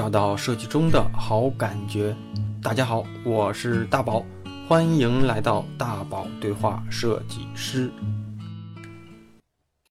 [0.00, 2.16] 找到设计中的好感觉。
[2.62, 4.24] 大家好，我是大宝，
[4.66, 7.92] 欢迎来到大宝对话设计师。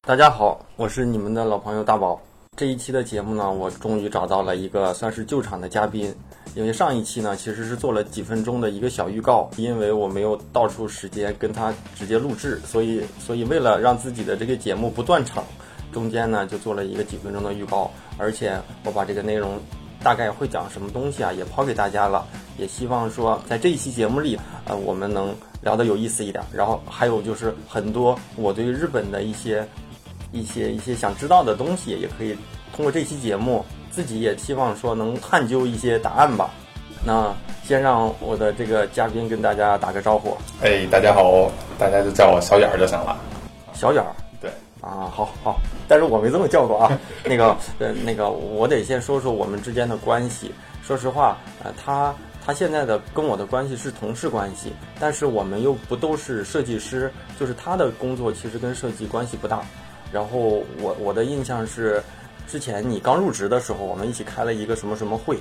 [0.01, 2.19] 大家好，我是你们的老朋友大宝。
[2.57, 6.11] 这一期的节目呢，我终于找到了一个算是救场的嘉宾。
[6.55, 15.43] 因为上一期呢，其实是做了几分钟的一个小预告，因为我没有倒出时间跟他直接录制，所以所以为了让自己的这个节目不断场，
[15.91, 19.59] 中间呢就做了一个几分钟的预告，而且我把这个内容
[20.03, 22.25] 大概会讲什么东西啊，也抛给大家了，
[22.57, 26.43] 也希望说在这一期节目里，呃，我们能聊得有意思一点。
[26.53, 29.67] 然后还有就是很多我对日本的一些
[30.31, 32.35] 一些一些想知道的东西，也可以
[32.75, 33.65] 通过这期节目。
[33.91, 36.51] 自己也希望说能探究一些答案吧。
[37.03, 37.35] 那
[37.65, 40.37] 先让我的这个嘉宾跟大家打个招呼。
[40.61, 43.17] 哎，大家好，大家就叫我小眼儿就行了。
[43.73, 44.18] 小眼儿，对
[44.81, 46.99] 啊，好好，但是我没这么叫过啊。
[47.25, 50.51] 那个，呃，那个，我得先说说我们之间的关系。
[50.83, 52.13] 说实话，呃，他
[52.45, 59.61] 他现在的跟我的关系是同事关系，但是我们又不都是设计师，就是他的工作其实跟设计关系不大。
[60.11, 62.01] 然后我我的印象是。
[62.51, 65.37] 之前你刚入职的时候，我们一起开了一个什么什么会，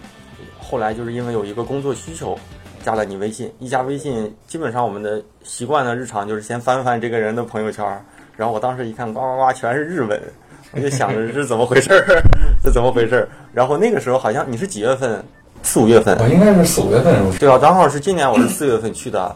[0.60, 2.38] 后来就是因为有一个工作需求，
[2.84, 3.50] 加了你微信。
[3.58, 8.04] 一加微信，基本上我们的习惯的日常就是先翻翻这个人的朋友圈，
[8.38, 10.22] 然后我当时一看，呱呱呱，全是日文，
[10.70, 12.22] 我就想着是怎么回事儿，
[12.62, 13.28] 这怎么回事儿？
[13.52, 15.20] 然后那个时候好像你是几月份？
[15.64, 16.16] 四五月份？
[16.20, 17.16] 我应该是四五月份。
[17.36, 19.34] 对啊，刚好是今年我是四月份去的，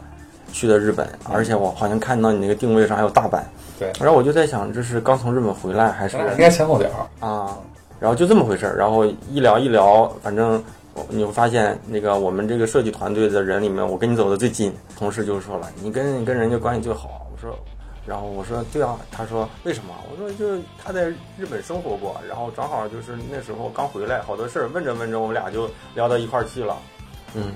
[0.52, 3.40] 去的日本，而且我好像看到你那个定位上还有大阪。
[3.76, 6.16] 对，然后我就在想，这是刚从日本回来还是？
[6.18, 7.58] 应该前后点儿啊。
[7.98, 10.62] 然后就这么回事儿，然后一聊一聊，反正
[11.08, 14.72] 你会发现，那个我们这个设计团队的人里面，我跟你走的最近。
[14.96, 17.26] 同事就说了，你跟你跟人家关系最好。
[17.32, 17.58] 我说，
[18.06, 18.98] 然后我说对啊。
[19.10, 19.94] 他说为什么？
[20.10, 21.08] 我说就他在
[21.38, 26.76] 日本生活过，然后正好就是那时候刚回来，好多事儿问着问着，我们俩就聊到一块儿去了。
[27.34, 27.52] 嗯。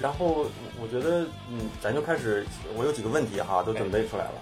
[0.00, 0.46] 然后
[0.80, 2.44] 我觉得，嗯，咱就开始，
[2.76, 4.32] 我有几个问题哈，都准备出来了。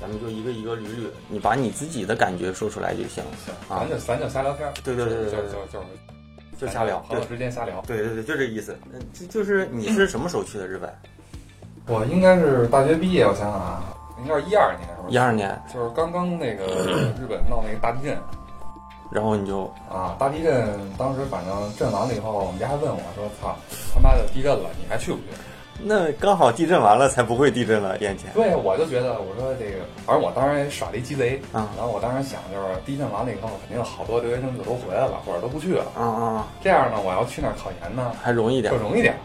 [0.00, 3.22] 咱们就一个一个捋捋，你把你自己的感觉说出来就行。
[3.44, 4.72] 行，咱就咱就瞎聊天。
[4.82, 5.84] 对对对对，就就就
[6.58, 7.82] 就瞎聊，好时间瞎聊。
[7.86, 8.74] 对对对，就这意思。
[8.94, 10.90] 嗯，就就是你是什么时候去的日本？
[11.86, 15.08] 我应该是大学毕业，我想想啊，应该是一二年，是吧？
[15.08, 16.64] 一二年，就是刚刚那个
[17.20, 18.16] 日本闹那个大地震，
[19.10, 23.56] 然后你就啊，大地震，当时反正震完了以后，我们家还问我说：“操，
[23.94, 25.24] 他妈的地震了，你还去不去？”
[25.82, 28.30] 那刚好地震完了，才不会地震了，眼前。
[28.34, 31.72] 对，我就觉得，我说这个，反正我当时也耍了一鸡贼啊。
[31.74, 35.84] 然后我当时想，就是地震完了以后，肯定好多留学生就都回来了，或者都不去了。
[35.96, 36.46] 啊啊！
[36.62, 39.16] 这样呢，我要去那儿考研呢，还容易点，就容易点，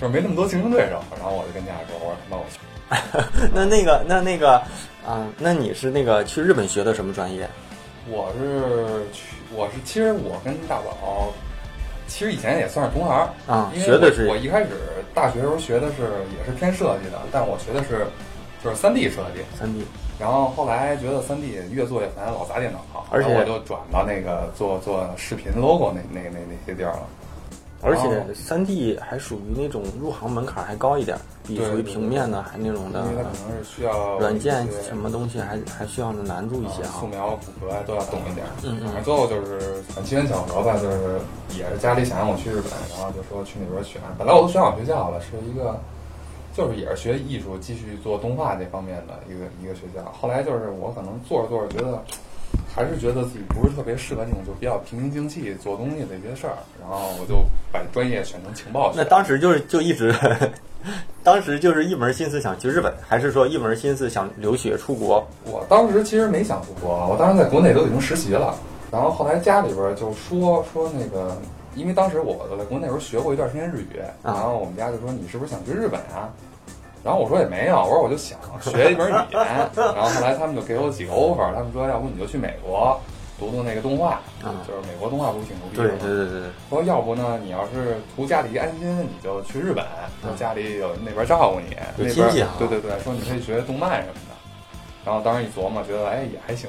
[0.00, 1.02] 就是没那么多竞争对手。
[1.18, 2.60] 然后我就跟家里说，我说那我去。
[3.52, 4.62] 那那个，那那个，
[5.06, 7.48] 啊，那你是那个去日本学的什么专业？
[8.08, 11.32] 我是去，我是其实我跟大宝。
[12.08, 14.68] 其实以前也算是同行啊，学的是我一开始
[15.12, 18.06] 大学时候学的是也是偏设计的，但我学的是
[18.62, 19.84] 就是三 D 设计，三 D。
[20.16, 27.00] 然后后来觉得三 D 越做越烦，老砸电脑，而且我就转到那个做做视频 logo 那那那那些地儿了。
[27.82, 31.16] 而且三 D 还属于那种入行门槛还高一点，
[31.46, 38.46] 比属于平面的还那种的，因为它可能是需要软件什么东西还还需要难度一些啊素描、骨骼都要懂一点。
[38.64, 39.04] 嗯嗯。
[39.04, 41.20] 最后就是很机缘巧合吧，就是
[41.56, 44.00] 也是家里想让我去日本，然后就说去那边选。
[44.18, 45.78] 本来我都选好学校了，是一个
[46.54, 50.02] 就是也是学艺术，继续做动画这方面的一个一个学校。
[50.18, 52.02] 后来就是我可能做着做着觉得。
[52.74, 58.92] 还是觉得自己不是特别适合那种就比较平心静气做东西的一些事儿，然后我就把专业选成情报。
[58.94, 60.14] 那当时就是就一直，
[61.24, 65.26] 当时就是一门心思想去日本，还是说一门心思想留学出国？
[65.44, 68.54] 我当时其实没想出国，我当时在国内都已经实习了，
[68.90, 71.36] 然后后来家里边就说说那个，
[71.74, 76.30] 因为当时我在国内时候学过一段时间日语，然后我们家就说你是不是想去日本啊？
[77.06, 79.46] 然后我说也没有，我说我就想学一门语言。
[79.76, 83.00] 然后后来他们就给我几个 offer，他们说要不你就去美国
[83.38, 84.20] 读读那个动画，
[84.66, 85.90] 就是美国动画不是挺牛逼的吗？
[86.02, 86.50] 对对对对。
[86.68, 89.86] 说要不呢，你要是图家里一安心，你就去日本，
[90.20, 92.24] 说家里有那边照顾你，那边
[92.58, 94.34] 对对对，说你可以学动漫什么的。
[95.04, 96.68] 然后当时一琢磨，觉得哎也还行。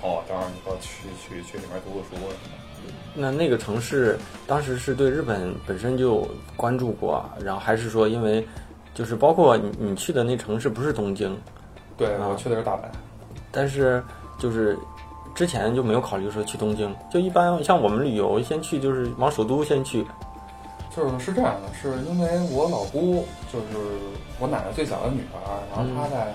[0.00, 2.92] 哦，当时你说去去去里面读读书什么的。
[3.14, 4.16] 那那个城市
[4.46, 6.24] 当时是对日本本身就
[6.56, 8.46] 关注过，然后还是说因为？
[8.94, 11.36] 就是包括你你去的那城市不是东京，
[11.96, 12.80] 对我去的是大阪，
[13.50, 14.02] 但是
[14.38, 14.78] 就是
[15.34, 20.04] 之前就没有考虑说去东京，就一般像我们旅游先去就是往首都先去，
[20.94, 23.66] 就是是这样的，是因为我老姑就是
[24.38, 25.40] 我奶奶最小的女儿，
[25.74, 26.34] 然后她在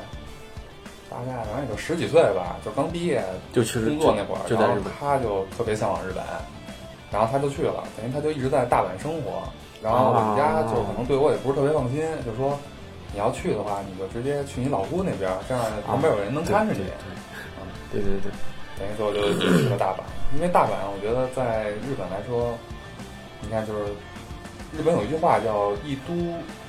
[1.09, 3.23] 大概反正也就十几岁吧，就刚毕业
[3.53, 6.23] 就去工作那会儿，就在日本，她就特别向往日本。
[7.09, 9.43] 然后她就去了，等于她就一直在大阪生活。
[9.81, 12.57] 然后我们家就可能对我也不是特别放心，就说
[13.13, 16.83] 你要去的话，你就直接去你老姑那边，这样旁边有人能看着你。
[17.91, 18.31] 对对对，
[18.77, 20.03] 等于说就去了大阪，
[20.35, 22.51] 因为大阪我觉得在日本来说，
[23.39, 23.85] 你看就是
[24.75, 26.13] 日本有一句话叫“一都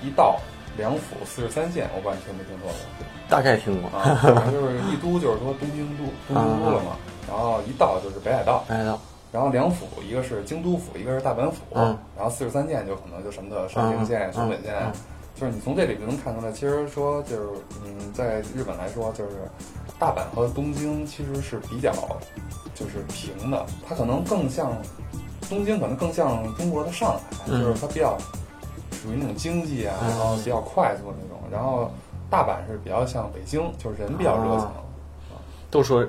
[0.01, 0.39] 一道
[0.77, 3.07] 两府四十三县”，我不知道你听没听说过？
[3.29, 4.15] 大概听过啊，
[4.53, 6.97] 就是一都就是说东京都东京都了嘛，
[7.27, 8.99] 然后一道就是北海道，北海道。
[9.31, 11.57] 然后两府，一个是京都府，一个是大阪府。
[11.75, 11.97] 嗯。
[12.17, 14.75] 然后四十三县就可能就什么的山形县、熊本县，
[15.35, 17.49] 就是你从这里就能看出来，其实说就是
[17.85, 19.33] 嗯，在日本来说，就是
[19.99, 21.93] 大阪和东京其实是比较
[22.75, 24.73] 就是平的，它可能更像
[25.49, 28.17] 东京，可能更像中国的上海，就是它比较
[28.91, 31.39] 属于那种经济啊，然后比较快速的那种。
[31.53, 31.91] 然后
[32.31, 34.69] 大阪是比较像北京，就是人比较热情。
[35.71, 36.05] 都说。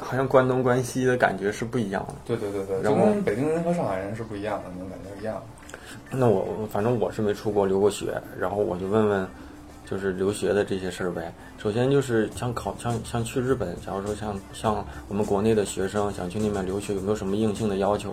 [0.00, 2.14] 好像关东关西的感觉是不一样的。
[2.26, 5.78] 对对对对，然后北京人和上海人是不一样的，那种感觉是一样的。
[6.10, 9.26] 那我反正我是没出国留过学，然后我就问问，
[9.88, 11.32] 就是留学的这些事儿呗。
[11.58, 18.12] 首先就是像考，像像去日本，假如说像像我们国内的学生想去那边留学，有没有什么硬性的要求？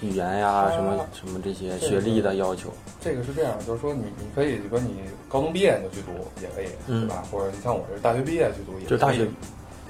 [0.00, 2.70] 语言呀，什么什么这些学历的要求？
[3.00, 7.22] 这个是这样，就是说你你可以说你高中毕业就去读也可以，对吧？
[7.30, 8.86] 或者你像我这大学毕业去读也。
[8.86, 9.26] 就大学。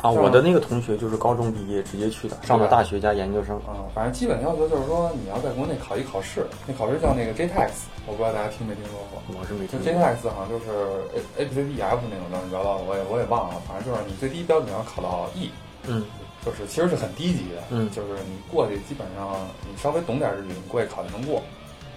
[0.04, 3.56] 啊，我的那个同学就是高中毕业直接去的，上的大学加研究生。
[3.60, 7.70] 啊，反正基本要求就是说，你要在国内考一考试，那考试叫那个 JTEX，
[8.06, 9.22] 我不知道大家听没听说过。
[9.32, 9.80] 我是没听。
[9.80, 10.68] 就 JTEX 好像就是
[11.16, 13.56] A A B C D F 那种乱七八糟的，我也我也忘了。
[13.66, 15.48] 反正就是你最低标准要考到 E，
[15.88, 16.04] 嗯，
[16.44, 21.40] 就是其实是很低级的，嗯，就是你过去基本上你稍微懂点日语，你过去考就能过。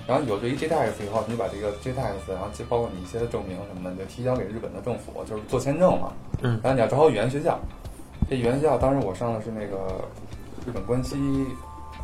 [0.08, 6.14] 然后有这一 JTEX 以后，你把这个 JTEX，然后就包括你一些的证明什么的，就提交给日本的政府，就是做签证嘛。
[6.42, 6.58] 嗯。
[6.64, 7.60] 然后你要找好语言学校。
[8.30, 10.04] 这语言学校当时我上的是那个
[10.66, 11.16] 日本关西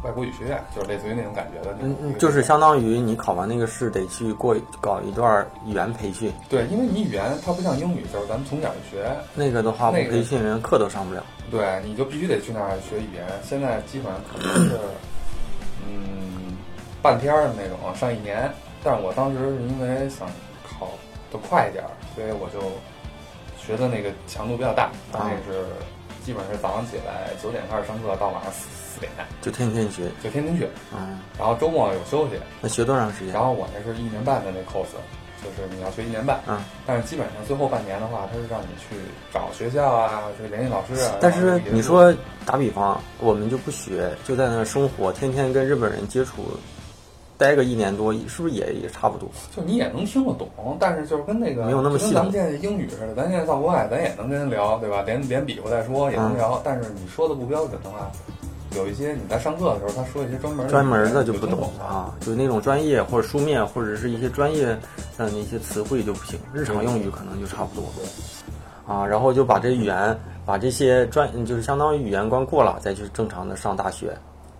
[0.04, 1.76] 外国语学院，就是类似于那种感觉的。
[1.82, 6.32] 嗯嗯，就是相当于你考完那个试得去过搞一段语言培训。
[6.50, 9.10] 对，因为你语言它不像英语，就是咱们从小就学。
[9.34, 11.24] 那个的话，不培训连课都上不了。
[11.50, 13.26] 对，你就必须得去那儿学语言。
[13.44, 14.78] 现在基本上可能是
[15.86, 16.58] 嗯
[17.02, 18.52] 半天的那种，上一年。
[18.84, 20.28] 但是我当时是因为想
[20.68, 20.90] 考
[21.32, 21.84] 的快一点，
[22.14, 22.60] 所以我就
[23.58, 25.66] 学的那个强度比较大，那是。
[26.26, 29.12] 基本是早上起来九点开始上课，到晚上四四点，
[29.42, 30.70] 就天天学，就天天学。
[30.96, 32.36] 嗯，然后周末有休息。
[32.62, 33.34] 那学多长时间？
[33.34, 34.96] 然后我那是一年半的那 course，
[35.44, 36.40] 就是你要学一年半。
[36.48, 38.96] 嗯，但是基本上最后半年的话，他是让你去
[39.34, 41.16] 找学校啊，去联系老师啊。
[41.20, 42.14] 但是你说
[42.46, 46.58] 打比方，我们就不学，就在那生活，天天跟日本人接触。
[47.38, 49.28] 待个一年多，是不是也也差不多？
[49.56, 50.48] 就你也能听得懂，
[50.80, 52.14] 但是就是跟那个没有那么细。
[52.14, 55.02] 咱们现在英语似的，咱现在到国外，咱也能跟人聊，对吧？
[55.06, 56.62] 连连比划再说也能聊。
[56.64, 58.12] 但是你说的不标准的话，
[58.76, 64.66] 有一些你在上课的时候，他说一些专门专门的就不懂啊，就那种专业或者书面或者是一些专业
[65.18, 67.84] 的那些词汇就不行，日常用语可能就差不多。
[68.86, 74.14] 啊，然后就把这语言，把这些专就是相当于语言关过了，再去正常的上大学。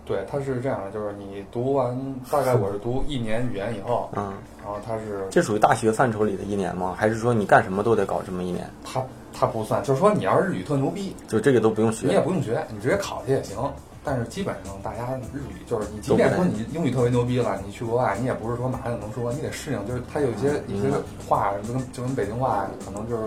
[0.06, 1.96] 对，他是这样的，就是你读完，
[2.30, 6.94] 大概我是读一年语言以后，嗯，然后他是这属于大学范畴里的一年吗？
[6.96, 8.68] 还是说你干什么都得搞这么一年？
[8.84, 9.02] 他
[9.32, 13.56] 他不算，就是说你要是日语特牛逼，就这个都不用学，你也不用学，你直接考去也行。
[14.04, 20.88] 但是基本上大家日语就是你，即便说你英语特别牛逼了，你去国外，你也不是说马上就能说，你得适应，就是它有一些一些
[21.26, 23.22] 话，就跟就跟北京话可能就是。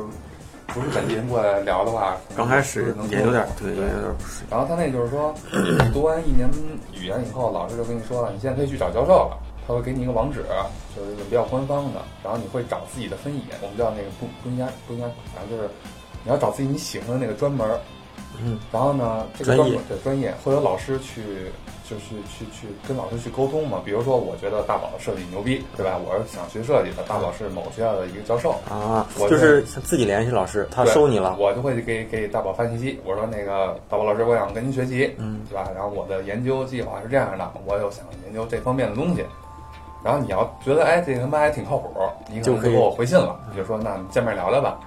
[0.68, 4.50] 不是本地人过来聊的话，刚开始也有点对，也有点不适应。
[4.50, 5.34] 然后他那就是说，
[5.94, 6.50] 读完一年
[6.94, 9.38] 语言以后，老师就跟你说了，你现在可以去找教授了。
[9.68, 10.46] 他会给你一个网址，
[10.96, 12.02] 就是比较官方的。
[12.24, 15.06] 然后你会找自己的分野，我们叫那个不不应该不应该，
[15.36, 15.70] 反正就是
[16.24, 17.68] 你要找自己你喜欢的那个专门。
[18.42, 18.60] 嗯。
[18.72, 21.52] 然后呢，这个专业对专业会有老师去。
[21.90, 25.98] 就是去去跟老师去沟通嘛，比如说我觉得大宝设计牛逼，对吧？
[25.98, 35.70] 我是想学设计的，大宝是某学校的一个教授啊，我就是自己联系老师，他收你了，我就会给给大宝发信息，我说那个大宝老师，我想跟您学习，嗯，对吧？
[35.74, 39.26] 然后我的研究计划是这样的，我又想研究这方面的东西，
[40.04, 41.90] 然后你要觉得哎，这他妈还挺靠谱，
[42.30, 44.78] 你就可以给我回信了，你就说那见面聊聊吧。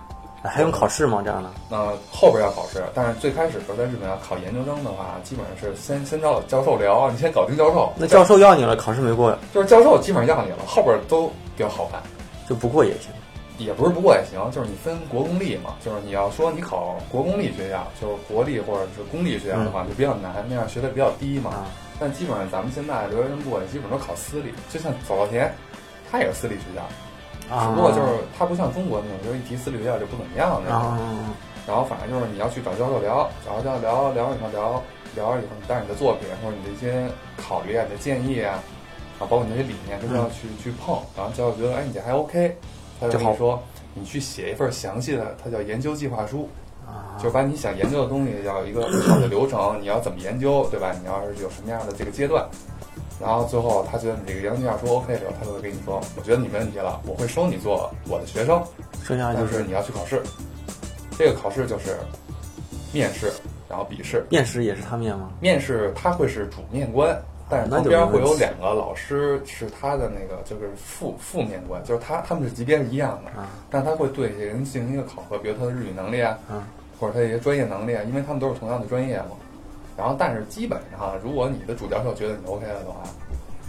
[0.42, 1.20] 还用考试吗？
[1.25, 1.50] 这样的？
[1.68, 7.92] 那后边要考试，但是最开始时候在日本要考研究生的话，基本上是先先找教授聊，你先搞定教授。
[7.97, 12.02] 那教授要你了，考试没过，就是教授基本上要你了，后边都比较好办，
[12.49, 13.11] 就不过也行。
[13.59, 21.66] 也不是不过也行，就是你分国公立嘛，就是你要说你考国公立学校，就是国立或者是公立学校的话，就比较难，那样学的比较低嘛。
[21.99, 25.52] 但基本上咱们现在留学生过去，基本都考私立，就像早稻田，
[26.11, 26.80] 它也是私立学校。
[27.50, 30.99] 只不过就是它不像中国那种，就是一提私立学校就不怎么样那种。
[31.66, 34.83] 然后反正就是你要去找教授聊，找教授聊聊完以后聊，
[35.14, 38.59] 聊了以后，你带着你的作品或者你的一些考虑啊、你的建议啊，
[39.19, 40.99] 啊，包括你那些理念，都是要去、去碰。
[41.16, 42.57] 然后教授觉得，哎，你这还 OK，
[43.00, 43.62] 他就跟你说，
[43.95, 46.49] 你去写一份详细的，它叫研究计划书，
[47.19, 50.92] 就是把你想研究的东西要有一个好的流程，你要怎么研究，对吧？
[51.00, 52.45] 你要是有什么样的这个阶段，
[53.20, 58.62] 然后最后他觉得你这个研究计划书 OK 之后，他就会跟你说，我觉得你没问题了，我会收你做我的学生，
[59.04, 60.22] 剩下就是你要去考试，
[61.18, 61.96] 这个考试就是
[62.92, 63.32] 面试。
[63.68, 65.30] 然后笔试，面试也是他面吗？
[65.38, 67.16] 面试他会是主面官，
[67.48, 73.30] 但是旁边会有两个老师是他的那个就是副副面官，就是他他们是级别是一样的，
[73.70, 76.36] 但他会对人进行一个考核，比如他的日语能力啊，
[76.98, 79.36] 或者他一些专业能力啊，因为他们都是同样的专业嘛。
[80.00, 83.02] 然后但是基本上，如果你的主教授觉得你 OK 了的话，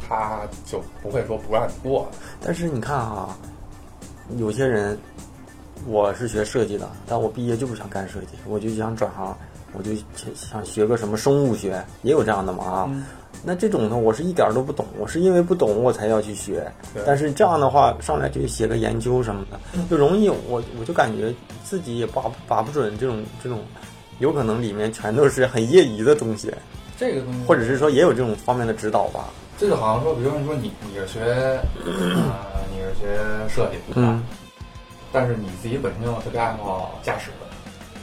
[0.07, 2.09] 他就不会说不让你过。
[2.41, 3.37] 但是你看啊，
[4.37, 4.97] 有些人，
[5.85, 9.35] 我是学设计的，但我毕业就不想干设计，我就想转行。
[9.73, 9.91] 我就
[10.35, 12.91] 想学个什么生物学，也有这样的嘛啊？
[13.41, 16.69] 那这种呢，我是一点都不懂，我是因为不懂我才要去学。
[17.05, 19.57] 但是这样的话，上来就写个研究什么的，
[19.89, 21.33] 就容易我我就感觉
[21.63, 23.59] 自己也把把不准这种这种，
[24.21, 26.53] 有可能里面全都是很业余的东西。
[26.95, 29.25] 这个东西，或者是说也有这种方面的指导吧。
[29.57, 31.19] 这个好像说，比如说你说你你是学
[32.29, 33.17] 啊， 你是学
[33.49, 34.23] 设计，嗯，
[35.11, 37.31] 但是你自己本身又特别爱好驾驶。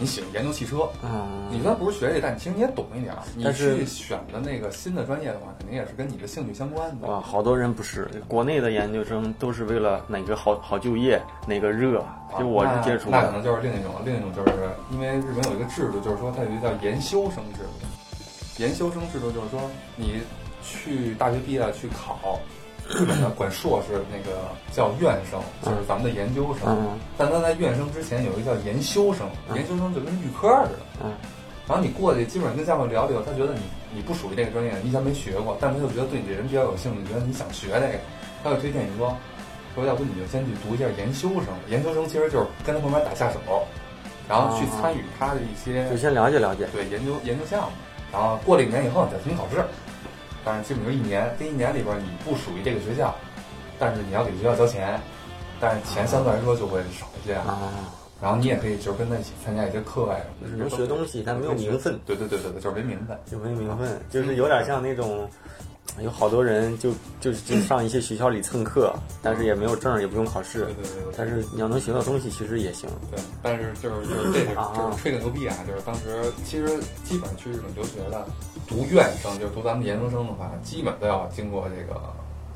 [0.00, 3.12] 你喜欢研究汽车，嗯，你虽然不是学这，但其实你也懂一点。
[3.34, 7.08] 你去选的那个新的专业的话，肯定也是跟你的兴趣相关的。
[7.08, 12.04] 哇，好多人不是国内的研究生都是为了哪个好好就业，哪个热。
[12.38, 18.62] 就我是接触，那可能就是另一种，另一种就是因为日本有一个制度，就是说它有一个叫研修生制度。
[18.62, 19.60] 研修生制度就是说，
[19.96, 20.20] 你
[20.62, 22.38] 去大学毕业去考。
[22.88, 26.98] 日本的管硕士那个叫院生，就是咱们的研究生。
[27.18, 30.78] 但他在院生之前有一个叫研修生，研修生就跟预科似的。
[31.04, 31.12] 嗯，
[31.68, 33.60] 然后你过去，基本上跟教授聊聊，他觉得你
[33.94, 37.98] 你不属于这个专业，你以前没学过，但他就觉得对你这人比较有兴趣，觉得你想学这个，
[38.42, 39.14] 他就推荐你说，
[39.74, 41.52] 说要不你就先去读一下研修生。
[41.68, 43.38] 研究生其实就是跟他旁边打下手，
[44.26, 47.68] 然后去参与他的一些，就先了解了解，对研究研究项目，
[48.10, 49.62] 然后过了一年以后再重新考试。
[50.48, 53.14] 但是基本就一年，这一年里边你不属于这个学校，
[53.78, 54.98] 但是你要给学校交钱，
[55.60, 57.68] 但是钱相对来说就会少一些啊。
[58.18, 60.24] 然后你也可以就是跟他一起参加一些课外
[60.56, 62.00] 能学东西，但没有名分。
[62.06, 65.28] 对对对对对，就是没名分，就没名分，就是有点像那种，
[66.02, 66.90] 有好多人就
[67.20, 70.64] 就就上一些学校里蹭课，但是也没有证，也不用考试。
[70.64, 71.14] 对对对。
[71.16, 72.88] 但是你要能学到东西，其实也行。
[73.10, 76.66] 对，但是就是就是这个就是吹个牛逼啊，就是当时其实
[77.04, 78.26] 基本去日本留学的。
[78.68, 81.98] 读院生就是读咱们研究生的话，基本都要经过这个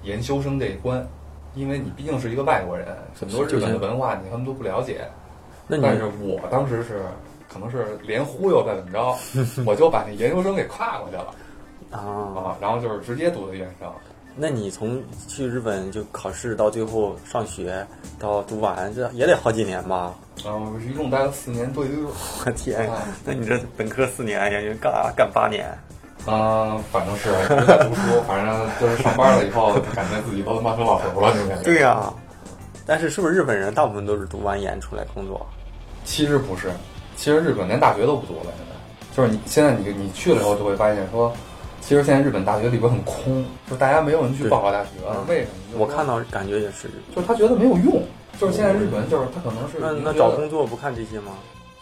[0.02, 1.02] 研修生这一关，
[1.54, 2.86] 因为你毕竟是一个外国人，
[3.18, 5.08] 很多日本的文化你他们都不了解。
[5.66, 7.00] 那但是我当时是
[7.50, 9.16] 可能是连忽悠再怎么着，
[9.64, 11.34] 我就把那研究生给跨过去了
[11.92, 13.88] 啊，然后就是直接读的院生。
[14.34, 17.86] 那你从去日本就考试到最后上学
[18.18, 20.14] 到读完，这也得好几年吧？
[20.44, 21.84] 啊，我一共待了四年多。
[22.44, 22.90] 我天！
[23.26, 25.66] 那你这本科四年，研究干干八年？
[26.24, 27.30] 啊，反正是
[27.66, 31.62] 在读书，反正就是上班了以后，感觉自己都他妈成老头了，就感觉。
[31.62, 32.10] 对呀，
[32.86, 35.46] 但是是不是日本人大部分都是读完研出来工作？
[36.04, 36.70] 其实不是，
[37.16, 38.52] 其实日本连大学都不读了。
[38.56, 38.72] 现在
[39.14, 41.30] 就是你现在你你去了以后，就会发现说，
[41.82, 44.90] 其实现在日本大学里边很空，就大家没有人去报考大学。
[45.28, 45.78] 为什么？
[45.78, 48.00] 我看到感觉也是，就是他觉得没有用。
[48.40, 51.32] 就是现在日本，就是他可能是那那找工作不看这些吗？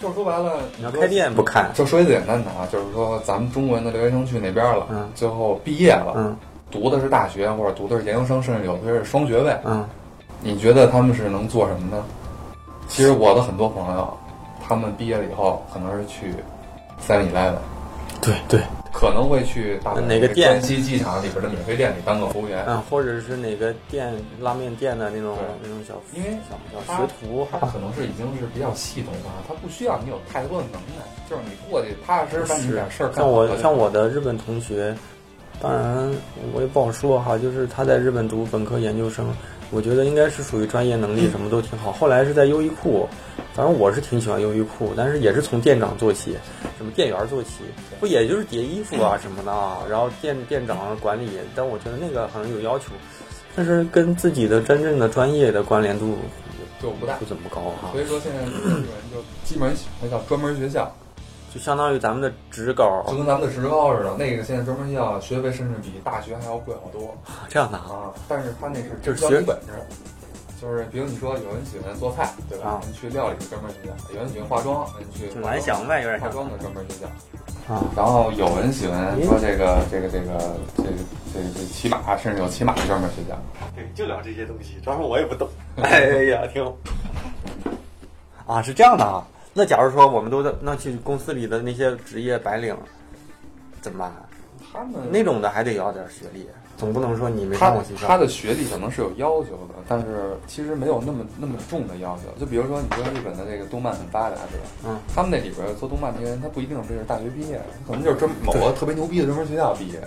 [0.01, 1.71] 就是说白了，你要开店不看。
[1.75, 6.35] 就说一个简单的啊，就是说咱们中国人的留学生去那边了，嗯，最后毕业了，嗯，
[6.71, 9.87] 读的是大学或者读的是研究生，甚至有的是双学位，嗯，
[10.43, 12.03] 你觉得他们是能做什么呢？
[12.89, 14.13] 其实我的很多朋友，
[14.67, 16.35] 他们毕业了以后，可能是去
[16.99, 17.61] 三里来的，
[18.23, 18.61] 对对。
[18.93, 20.51] 可能会去哪个店？
[20.51, 33.13] 关西机场里边的免费店里当个服务员，嗯，或者是哪个店拉面店的那种那种小，因为小学徒，他可能是已经是比较系统化，他不需要你有太多的能耐，就是你过去踏踏实实干你点事儿。
[33.15, 34.95] 像我像我的日本同学，
[35.63, 36.13] 当然
[36.53, 39.33] 我也不好说哈，就是他在日本读本科研究生，
[39.71, 41.93] 我觉得应该是属于专业能力什么都挺好。
[41.93, 43.09] 后来是在优衣库。
[43.53, 46.37] 反正我是挺喜欢优衣库，但是也是从店长做起，
[46.79, 47.65] 什么店员做起，
[47.99, 51.29] 不也就是叠衣服啊什么的啊，然后店店长管理。
[51.55, 52.93] 但我觉得那个好像有要求，
[53.57, 56.17] 但是跟自己的真正的专业的关联度
[56.81, 57.91] 就不大，不怎么高哈。
[57.93, 60.91] 所以说现在日本人就基本上那叫专门学校，
[61.53, 64.15] 就相当于咱们的职高，就跟咱们的职高似的。
[64.17, 67.13] 那个现在专门学校学费甚至比大学还要贵好多。
[67.51, 69.73] 这样的啊，但是他那是就是学本事。
[70.61, 72.83] 就是，比如你说有人喜欢做菜，对吧？
[72.87, 77.75] 你去料理的专门学校；有人喜欢化妆，你去蓝翔呗，有点化妆的专门学校。
[77.75, 77.83] 啊。
[77.97, 80.39] 然后有人喜欢说这个这个这个
[80.77, 80.91] 这个
[81.33, 83.35] 这个这骑马，甚至有骑马的专门学校。
[83.75, 85.49] 对，就聊这些东西，主要是我也不懂。
[85.83, 86.77] 哎呀，挺好。
[88.47, 89.27] 啊，是这样的啊。
[89.53, 92.77] 那假如说我们都在那去公司里的那些职业白领，
[93.81, 94.13] 怎么办？
[94.73, 98.07] 他们那种的还得要点学历，总不能说你没上过学校。
[98.07, 102.31] 他的学历可能是有要求的，但是其实没有那么那么重的要求。
[102.39, 104.67] 就比如说，你说日本的这个动漫很发达，对吧？
[104.87, 104.97] 嗯。
[105.13, 110.01] 他们那里边做动漫那些人，他不一定非是大学毕业，可能就是专某个特别牛逼的专门学校毕业。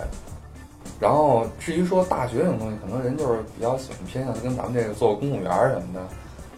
[0.98, 6.00] 然后至于说大学这种东西，可能人就是比较喜欢偏向跟咱们这个做个公务员什么的，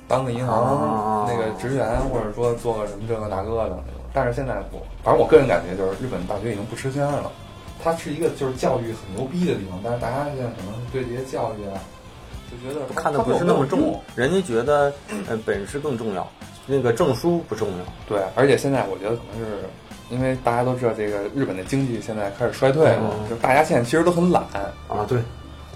[0.09, 3.79] 当个银行那个职员，或者说做个什么这个那个的。
[4.13, 7.31] 但是现在我，反正我个人感觉就是日本大学已经不吃香了。
[7.85, 11.79] 它是一个就是教育很牛逼的地方，但是大家现在可能对这些教育啊，
[12.51, 14.93] 就觉得看的不是那么重，人家觉得
[15.29, 16.27] 呃本事更重要，
[16.67, 17.85] 那个证书不重要。
[18.09, 19.65] 对，而且现在我觉得可能是
[20.09, 24.43] 因为大家都知道这个日本的经济现在开始衰退了，就大家现在其实都很懒
[24.89, 25.05] 啊。
[25.07, 25.19] 对。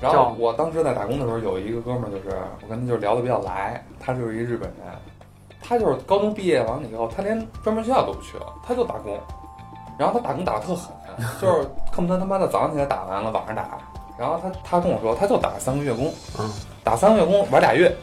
[0.00, 4.88] 然后我当时在打工的时候，有一个哥们儿，就是我跟他就聊的比较来，他就是一日本人，
[5.62, 9.18] 他就是高中毕业完了以后，他连专门学校都不去了，他就打工，
[9.98, 10.92] 然后他打工打的特狠。
[11.40, 13.78] 就是 恨不得他妈的早上起来打完了，晚上打。
[14.18, 16.50] 然后他他跟我说，他就打三个月工，嗯，
[16.82, 17.94] 打三个月工玩俩月，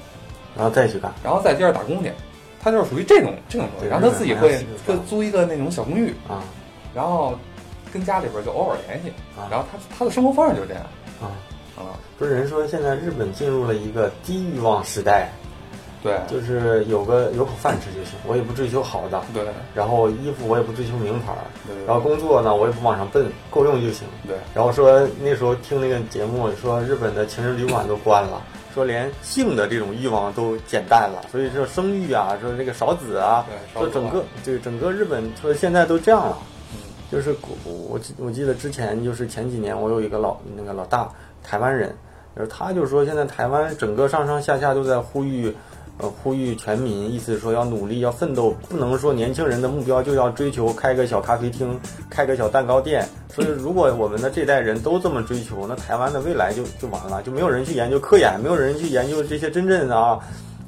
[0.56, 2.12] 然后再去干，然后再接着打工去。
[2.62, 3.88] 他就是属于这种这种东西。
[3.88, 6.44] 然后他自己会会租一个那种小公寓啊，
[6.94, 7.34] 然后
[7.94, 9.48] 跟家里边就偶尔联系啊。
[9.50, 10.84] 然后他他的生活方式就是这样
[11.22, 11.32] 啊
[11.78, 11.96] 啊。
[12.18, 15.30] 不是人说现在日本进入了一个低欲望时代。
[16.04, 19.20] 对，就是有个有口饭吃就行，我也不追求好的。
[19.34, 19.44] 对，
[19.74, 21.34] 然后衣服我也不追求名牌。
[21.66, 24.08] 对，然后工作呢，我也不往上奔，够用就行。
[24.28, 28.42] 对，然后说那时候听那个节目说，日本的情人旅馆都关了，
[28.76, 33.44] 说连性的这种欲望都减淡了，所以说生育啊，说这个少子啊，
[33.74, 36.38] 说整个这个整个日本说现在都这样了。
[36.74, 36.78] 嗯，
[37.12, 41.10] 就是我我记得之前就是前几年我有一个老那个老大
[41.48, 41.96] 台湾人，
[42.36, 45.56] 就是他就说现在台湾整个上上下下都在呼吁。
[46.00, 51.76] 呃，呼吁全民，意思是说要努力，要奋斗，不能说年轻人的目标就要追求开个小咖啡厅，
[52.08, 53.04] 开个小蛋糕店。
[53.34, 60.20] 所以，如果我们的这代人都这么追求，那台湾的未来就就完了，就没有人去研究科研，没有人去研究这些真正的啊。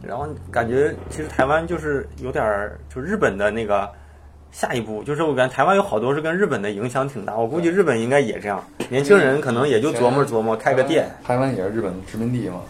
[0.01, 3.87] 然后感觉其实台湾就是有点儿，就日本的那个
[4.51, 7.35] 下一步，就是我感觉台湾有好多是跟日本的影响挺大。
[7.35, 11.09] 我估计日本应该也这样，年轻人可能也就琢磨琢磨开个店。
[11.23, 12.61] 台湾也是日本的殖民地嘛。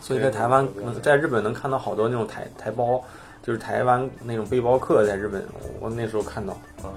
[0.00, 0.66] 所以在台湾，
[1.02, 3.02] 在日本能看到好多那种台台胞，
[3.42, 5.42] 就是台湾那种背包客，在日本，
[5.80, 6.56] 我那时候看到。
[6.84, 6.90] 嗯，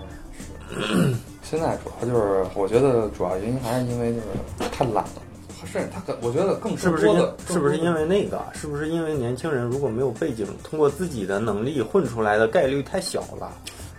[0.78, 1.15] 是。
[1.41, 5.21] 现在主要就是，我觉得主要原因还是因为就是太懒了，
[5.63, 7.15] 甚至他可我觉得更是不是因
[7.47, 8.43] 是不是因为那个？
[8.54, 13.50] 是不是因为年轻人如果没有背景，通过自己的能力混出来的概率太小了？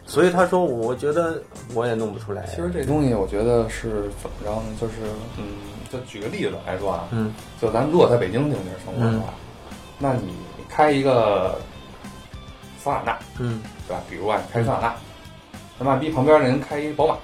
[0.09, 1.41] 所以他说，我觉得
[1.73, 2.45] 我也弄不出来。
[2.47, 4.77] 其实这东西，我觉得是怎么着呢？
[4.81, 4.95] 就是
[5.37, 5.45] 嗯。
[5.91, 9.33] 就举个例子来说啊，嗯，就咱如果在北京这种地儿生活的话，
[9.99, 10.35] 那你
[10.69, 11.59] 开一个
[12.79, 14.03] 桑塔纳，嗯，对吧？
[14.11, 14.95] 比如啊，开桑塔纳，
[15.79, 17.15] 他妈逼旁边的人开一宝马，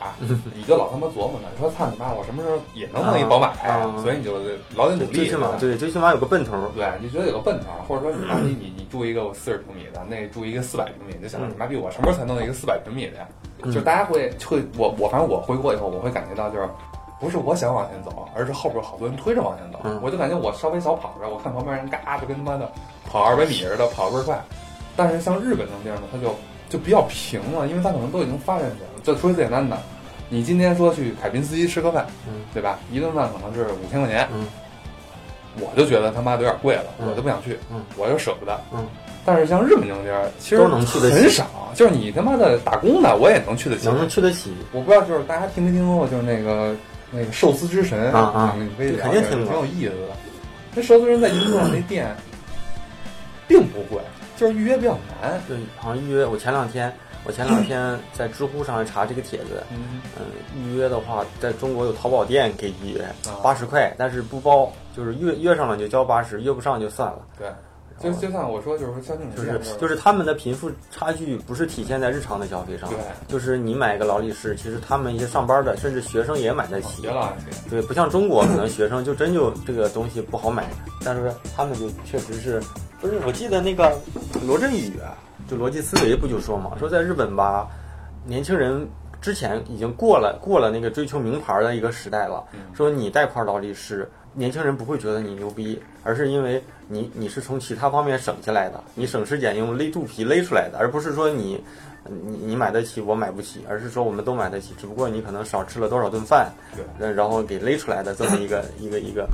[0.55, 3.81] 你就老他妈琢磨呢，说操你妈，我什么时候也能弄一宝马开？
[4.01, 4.39] 所以你就
[4.77, 13.27] 老得努力，最起码对，最起码有个奔头，对，你觉得有个奔头，或者说你妈逼你你住一个四十平米的，那住一个四百平米，你就想你妈逼我什么时候才弄一个四百平米的呀？
[13.73, 16.69] 就大家会会我我反正我回国以后，我会感觉到就是。
[17.21, 19.79] 不是我想往前走，而是后边好多人推着往前走。
[20.03, 22.71] 我就感觉我稍微小跑着，我看旁边人嘎就跟他妈的
[23.09, 24.39] 跑二百米似的，跑倍儿快。
[24.95, 26.35] 但是像日本这种地儿呢，他就
[26.69, 29.01] 就比较平了，因为他可能都已经发展起来了。
[29.03, 29.79] 就说最简单的，
[30.29, 32.07] 你今天说去凯宾斯基吃个饭，
[32.53, 32.79] 对吧？
[32.91, 34.29] 一顿饭可能是五千块钱，
[35.61, 37.59] 我就觉得他妈的有点贵了，我就不想去，
[37.97, 38.59] 我就舍不得。
[39.25, 44.53] 但是像日本这种地儿，其实能去得很少，就是你他妈的打工的，我也能去得起，能去得起。
[44.73, 46.75] 我不知道，就是大家听没听说过，就是那个。
[47.17, 50.17] 那个寿司之神啊啊，你肯定挺挺有意思的。
[50.75, 52.13] 那寿司之神在银座那店
[53.47, 54.03] 并不贵，
[54.37, 55.41] 就是预约比较难。
[55.47, 56.25] 对，好像预约。
[56.27, 56.93] 我前两天，
[57.25, 60.25] 我前两天在知乎上查这个帖子，嗯嗯，
[60.57, 63.05] 预约的话，在中国有淘宝店可以预约，
[63.43, 67.19] 八十块，但是不包，就是约约上了就交八十，约不上就算了。
[67.39, 67.49] 对。
[68.05, 77.03] 就就像我说，就是说就是就是他们的贫富差距不是体现在日常的消费上，对，就是你买个劳力士，其实他们一些上班的，甚至学生也买得起，
[77.71, 80.69] 对，不像中国，可能学生就真就这个东西不好买，
[81.05, 82.63] 但是他们就确实是，
[83.01, 83.19] 不是？
[83.27, 83.99] 我记得那个
[84.47, 84.93] 罗振宇，
[85.49, 87.69] 就逻辑思维不就说嘛，说在日本吧，
[88.27, 88.87] 年轻人
[89.21, 94.11] 之前已经过了过了那个追求名牌的一个时代了，说你带块劳力士。
[94.35, 101.63] 年轻人不会觉得你牛逼，而是因为你你是从其他方面省下来的，你省吃俭用勒肚皮勒出来的，而不是说你
[102.09, 106.53] 你你买得起，我买不起，而是说我们都买得起，只不过你可能少吃了多少顿饭，
[106.99, 109.29] 对，然后给勒出来的这么一个 一个一个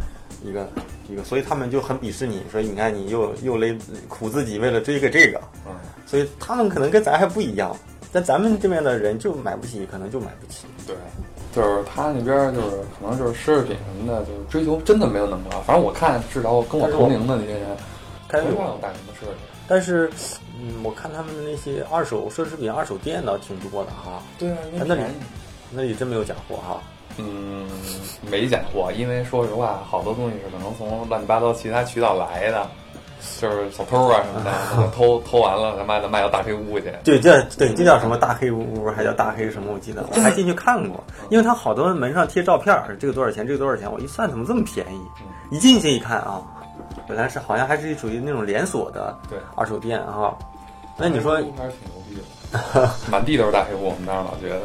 [0.44, 0.68] 一个
[1.08, 5.72] 一个，所以他们就很鄙视你，说你看你又又勒苦自己为了追个这个，嗯，
[6.06, 7.74] 所以他们可能跟咱还不一样，
[8.12, 10.94] 但咱们这边的人就买不起，可能就买不起，对。
[11.52, 15.60] 就是他那边就是可能就是奢侈品什么的，就是追求真的没有那么高。
[15.60, 17.76] 反正我看至少跟我同龄的那些人，
[18.28, 19.36] 开不有带什么奢侈品。
[19.66, 20.10] 但是，
[20.60, 24.22] 嗯，我看他们的那些二手奢侈品二手店倒挺多的哈。
[24.38, 25.02] 对啊，那里
[25.70, 26.82] 那里真没有假货哈。
[27.18, 27.68] 嗯，
[28.30, 32.68] 没假货，因为说实话，好多东西是可能从乱七八糟其他渠道来的。
[33.40, 36.92] 就是小偷啊什么的， 偷偷完了，他妈的卖到大黑屋去。
[37.04, 39.72] 对，这对这叫什么大黑屋，还叫大黑什么？
[39.72, 45.00] 我记得我还进去看过， 因为它好多门上贴照片，这个多少钱，这个多少钱，我一算怎么这么便宜？
[45.50, 46.42] 一进去一看啊，
[47.06, 50.34] 本来是好像还是属于那种连锁的对二手店啊。
[50.96, 52.16] 那你说还是挺牛逼
[52.52, 54.60] 的，满地都是大黑屋，我们那儿老觉得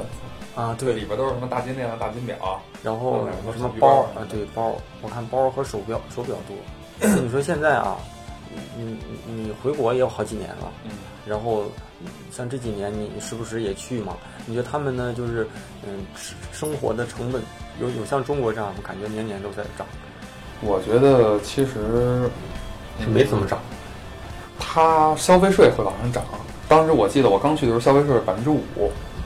[0.61, 2.35] 啊，对，里边都是什么大金链子、大金表，
[2.83, 6.55] 然后什么包啊，对包，我看包和手表手表多。
[7.21, 7.97] 你说现在啊？
[8.77, 10.91] 你你你回国也有好几年了，嗯，
[11.25, 11.65] 然后
[12.31, 14.15] 像这几年你时不时也去嘛？
[14.45, 15.47] 你觉得他们呢，就是
[15.87, 16.05] 嗯，
[16.51, 17.41] 生活的成本
[17.81, 19.85] 有有像中国这样，感觉年年都在涨？
[20.61, 22.29] 我觉得其实
[23.01, 23.59] 是没怎么涨，
[24.59, 26.23] 它消费税会往上涨。
[26.67, 28.63] 当时我记得我刚去的时候，消费税是百分之五，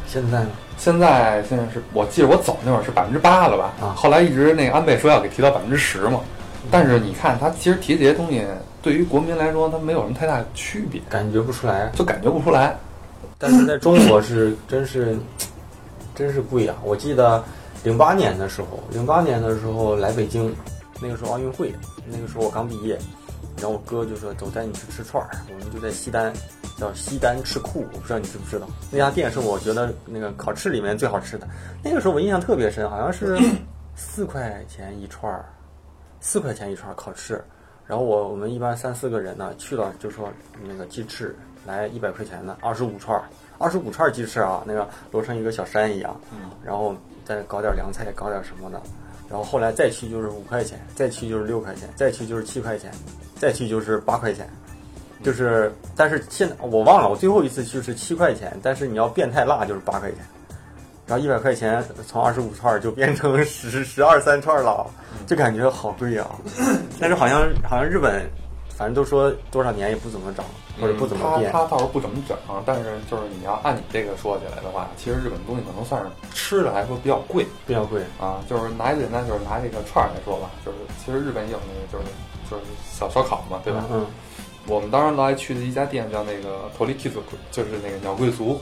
[0.08, 0.49] 现在呢？
[0.77, 3.73] 现在现在是我记得我走那会儿是百分之八了吧？
[3.82, 6.21] 啊，后来一直那个安倍说要给提到百分之十嘛。
[6.71, 8.45] 但是你看，他其实提这些东西，
[8.82, 12.76] 对于国民来说，它没有什么太大的区别，感觉不出来，就感觉不出来。
[13.38, 15.18] 但是在中国是真是，
[16.15, 16.76] 真是贵啊！
[16.84, 17.44] 我记得
[17.84, 20.54] 零八年的时候，零八年的时候来北京，
[21.02, 21.74] 那个时候奥运会，
[22.06, 22.98] 那个时候我刚毕业，
[23.58, 26.34] 然后我哥就说走，带你去吃串儿，我们就在西单，
[26.78, 31.48] 叫西单吃库，我不知道你知不知道，那家店是我觉得那个烤翅里面最好吃的。
[31.84, 33.38] 那个时候我印象特别深，好像是
[33.96, 35.46] 四块钱一串儿。
[36.22, 37.42] 四块钱一串烤翅，
[37.89, 40.32] 然后我我们一般三四个人呢去了就说
[40.63, 43.19] 那个鸡翅来一百块钱的二十五串，
[43.58, 48.80] 二十五串鸡翅啊，那个摞成一个小山一样，嗯，然后再搞点凉菜，搞点什么的，
[49.28, 52.91] 然后后来再去就是五块钱，再去就是六块钱，再去就是七块钱，
[53.36, 54.47] 再去就是八块钱，
[55.23, 60.19] 就是但是现在我忘了我最后一次去是七块钱，但是你要变态辣就是八块钱。
[61.10, 64.86] 然后一百块钱从二十五串就变成十十二三串了，
[65.26, 66.30] 就感觉好贵啊！
[67.02, 68.30] 但是好像好像日本，
[68.78, 70.45] 反正都说多少年也不怎么涨，
[70.80, 71.52] 或者不怎么变。
[71.52, 78.38] 它它倒是不怎么涨，但是就是你要按你这个说起来的话，其实日本东西可能算是吃的来说比较贵，比较贵啊。
[78.48, 82.06] 就是拿简单就是拿这个串来说吧，就是其实日本也有那个就是
[82.52, 83.84] 就是小烧烤嘛，对吧？
[83.91, 84.06] 嗯。
[84.67, 88.62] 我们当时来去的一家店叫那个 t o l i k i z u 就是那个鸟贵族。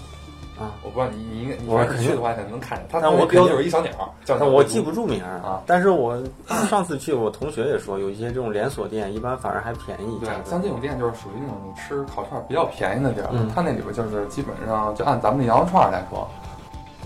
[0.59, 3.91] 啊，我不知道你你应该你我去的话可能能看见，他但我标就是一小鸟，
[4.25, 5.61] 叫我记不住名啊。
[5.67, 6.19] 但是我
[6.67, 10.19] 上次去，我同学也说，有一些这种连锁店，一般反而还便宜。
[10.19, 13.29] 对，像这种店就是属于那种你吃烤串比较便宜的地儿。
[13.31, 13.47] 嗯。
[13.53, 16.27] 它那里边就是基本上就按咱们的羊肉串来说，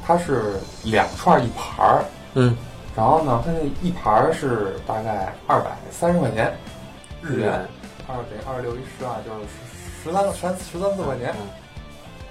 [0.05, 0.53] 它是
[0.85, 2.03] 两串一盘儿。
[2.35, 2.55] 嗯。
[2.95, 6.53] 然后呢，它那一盘儿是大概二百三十块钱
[7.21, 7.65] 日元，
[8.07, 9.47] 二等于二十六一十二，就是
[10.03, 11.35] 十三三十三四块钱。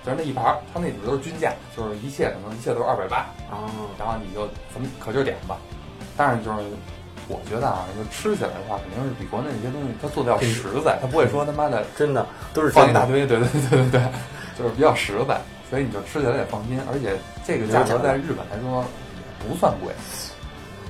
[0.05, 3.19] 就是那一盘儿，它那里边都是均价，就是一切可能一切都是二百八
[3.51, 3.69] 啊。
[3.99, 5.59] 然后你就咱们可劲儿点吧。
[6.17, 6.59] 但是就是
[7.29, 14.03] 我觉得啊，就吃起来的话，肯定是比国内那些东西它做的要实在，它不会说他妈的真的都是放一大堆，对对对对对，
[14.59, 16.81] 就是比较实在，所以你就吃起来也放心。
[16.91, 19.93] 而且这个价格在日本来说也不算贵。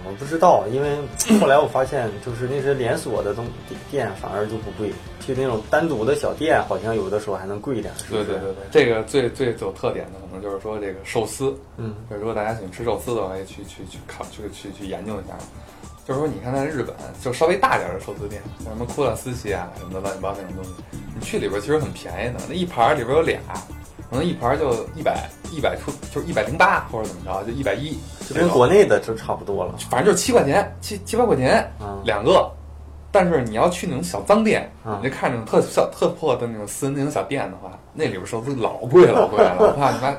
[0.04, 0.96] 我不知道，因为
[1.38, 3.46] 后来我发现，就是那些连锁的东
[3.90, 7.92] 店反而就不贵，去那种单独的小店，好像有的时候还能贵一点。
[8.08, 15.36] 对对对对，这个最最有特点的可能就是说这个寿司，嗯，就如果大家喜欢吃寿司的话，可以去去去考去去去研究一下。
[16.08, 20.70] 就是说，你看在日本，就稍微大点的寿司店，像什么库拉斯西啊什么的乱七八糟那种东西，
[21.14, 23.38] 你去里边其实很便宜的，那一盘里边有俩。
[24.10, 27.96] 可能一盘就一百一百出，就是一百零八或者怎么着，就一百一，
[28.28, 29.74] 就跟国内的就差不多了。
[29.88, 31.64] 反正就是七块钱，七七八块钱
[32.04, 32.50] 两个。
[33.12, 34.70] 但是你要去那种小脏店，
[35.02, 39.56] 你就看那种特小特破的那种私人那种小店的话，那里边寿司老贵老贵了。
[39.58, 40.14] 我怕你 妈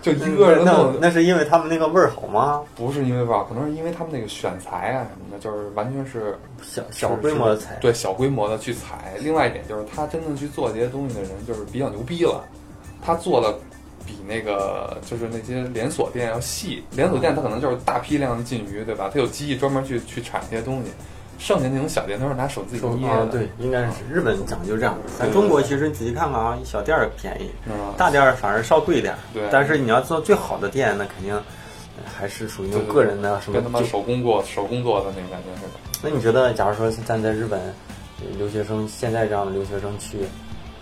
[0.00, 2.62] 就一个人那那是因为他们那个味儿好吗？
[2.76, 9.14] 不是因为味儿，可能是因为他们那个选材啊什么的，就是完全是小小规模的采，对小规模的去采。
[9.18, 12.44] 另外一点就是他真正去做这些东西的人，就是比较牛逼了。
[13.06, 13.56] 他做的
[14.04, 19.08] 比那个就是那些连锁店要细，连锁店它可能就是大批量的进鱼，对吧？
[19.14, 20.90] 它有机器专门去去产这些东西，
[21.38, 23.26] 剩下那种小店都是拿手自己捏的。
[23.26, 24.98] 对，应该是日本讲究这样。
[25.16, 27.48] 咱中国其实你仔细看看啊，小店儿便宜，
[27.96, 29.14] 大店儿反而稍贵点。
[29.32, 29.44] 对。
[29.52, 31.40] 但是你要做最好的店，那肯定
[32.04, 33.54] 还是属于个人的什么。
[33.54, 35.78] 跟他妈手工做手工做的那种感觉似的。
[36.02, 37.60] 那你觉得，假如说站在日本
[38.36, 40.18] 留学生，现在这样的留学生去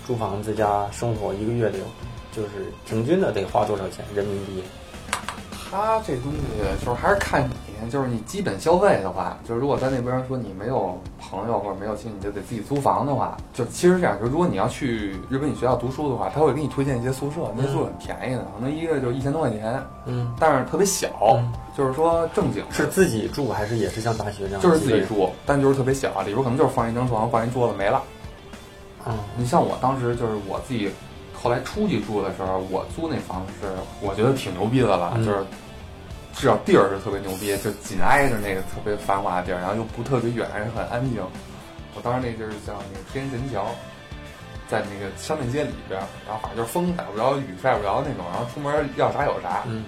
[0.06, 1.78] 租房子加生活，一个月得
[2.34, 4.62] 就是平均的得花多少钱人民币？
[5.70, 7.48] 他这东西就是还是看
[7.82, 21.08] 你，就是你基本消费的话，就是如果在那边说你没有朋友或者没有亲戚，你就得自己租房的话，就其实这样，就如果你要去日本语学校读书的话，他会给你推荐一些宿舍，那些宿舍很便宜的，可能一个月就一千多块钱，嗯，但是特别小，
[21.76, 24.60] 就是说正经是自己住还是也是像大学这样？
[24.60, 28.00] 就是自己住，但就是特别小，里边可能就是放一张床，放一桌子没了。
[29.06, 30.88] 嗯，你像我当时就是我自己
[31.44, 35.44] 后来出去住的时候，我租那房子是我觉得挺牛逼的了，就是。
[36.34, 41.22] 至少地儿是特别牛逼，就紧挨着那个特别繁华的地儿，然后又不特别远，还是很安静。
[41.94, 43.70] 我当时那地儿叫那个天神桥，
[44.66, 45.94] 在那个商店街里边，
[46.26, 49.62] 然后反正就是风打不着，雨晒不着那种，然后出门要啥有啥。
[49.68, 49.84] 嗯，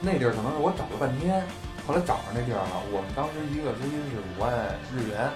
[0.00, 1.36] 那地儿可能是我找了半天，
[1.86, 2.80] 后来找着那地儿了。
[2.88, 4.50] 我们当时一个租金是五万
[4.96, 5.28] 日元，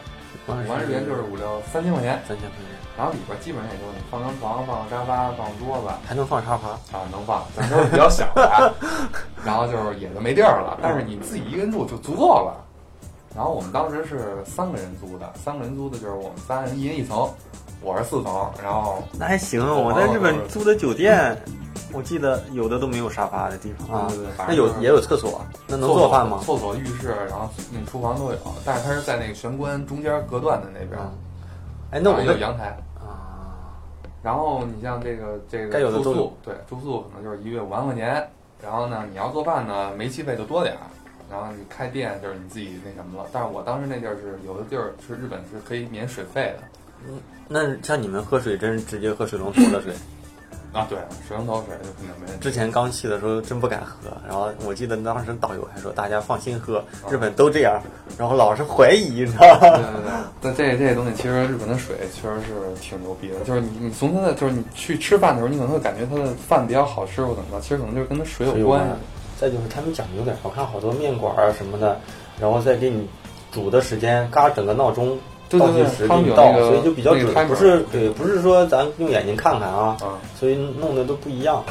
[0.49, 2.73] 五万日元就是五六三千块钱，三千块钱。
[2.97, 8.73] 然后里边基本上也就是你放张床，放个沙发，放桌子，还能放沙发啊，能放，但都是比较小的。
[9.45, 12.65] 然后就是也就没地儿了，但是你自己一个人住就足够了。
[13.35, 17.29] 然后我们当时是三个人租的，三个人租的就是我们三人一人一层，
[17.83, 19.61] 我是四层，然后那还行。
[19.61, 21.37] 我在日本租的酒店，
[21.93, 26.39] 我记得有的都没有沙发的地方啊，对对，那有也有厕所，那能做饭吗？
[26.47, 30.97] 厕所、浴室，然后那厨房都有，但是它是在那个玄关中间隔断的那边。
[31.95, 33.71] 哎，那我有阳台啊。
[34.21, 38.29] 然后你像这个这个住宿，对住宿可能就是一月五万块钱。
[38.61, 40.81] 然后呢，你要做饭呢，煤气费就多点儿。
[41.31, 43.29] 然后你开店就是你自己那什么了。
[43.33, 46.65] 但是我当时那地儿是有的地儿是日本是可以免水费的。
[47.07, 49.93] 嗯，那像你们喝水真是直接喝水龙头的水。
[50.75, 52.43] 啊，对，水龙头水就肯定没问题。
[52.43, 57.81] 之前刚去的时候真不敢喝，然后我记得当时导游还说大家放心喝，日本都这样，
[58.19, 59.61] 然后老是怀疑，你知道吗？
[59.61, 68.85] 对对对，那这这些东西其实日本的水确实是挺牛逼的，就是你你从它的就是你去吃饭的时候，你可能会感觉它的饭比较好吃或怎么着，其实可能就是跟它水有关。
[69.39, 72.01] 再就是他们讲究点，我看好多面馆啊什么的，
[72.41, 73.09] 然后再给你
[73.53, 75.17] 煮的时间，嘎整个闹钟。
[75.59, 79.97] 倒计时给你倒，所以就比较准，不是对，不是说咱用眼睛看看啊，
[80.38, 81.62] 所以弄的都不一样。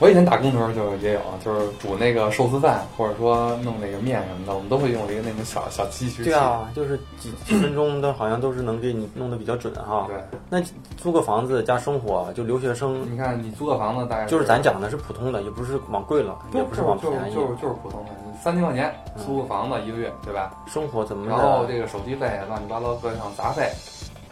[0.00, 6.24] 我以前打工的时候就也有，就是煮那个寿司饭，或者说弄那个面什么的，我们都会用一个那种小小机器。
[6.24, 10.06] 对啊，就是几几分钟都好像都是能给你弄得比较准哈。
[10.08, 10.16] 对，
[10.48, 10.58] 那
[10.96, 18.10] 租个房子加生活，就留学生，你看你租个房子大概就是咱讲的是普通的，也不是往贵了，也不是往便宜，就是就是普通的。
[18.42, 18.90] 三千块钱
[19.22, 20.50] 租个房子一个月，对吧？
[20.66, 21.28] 生活怎么？
[21.28, 23.70] 然后这个手机费乱七八糟各项杂费，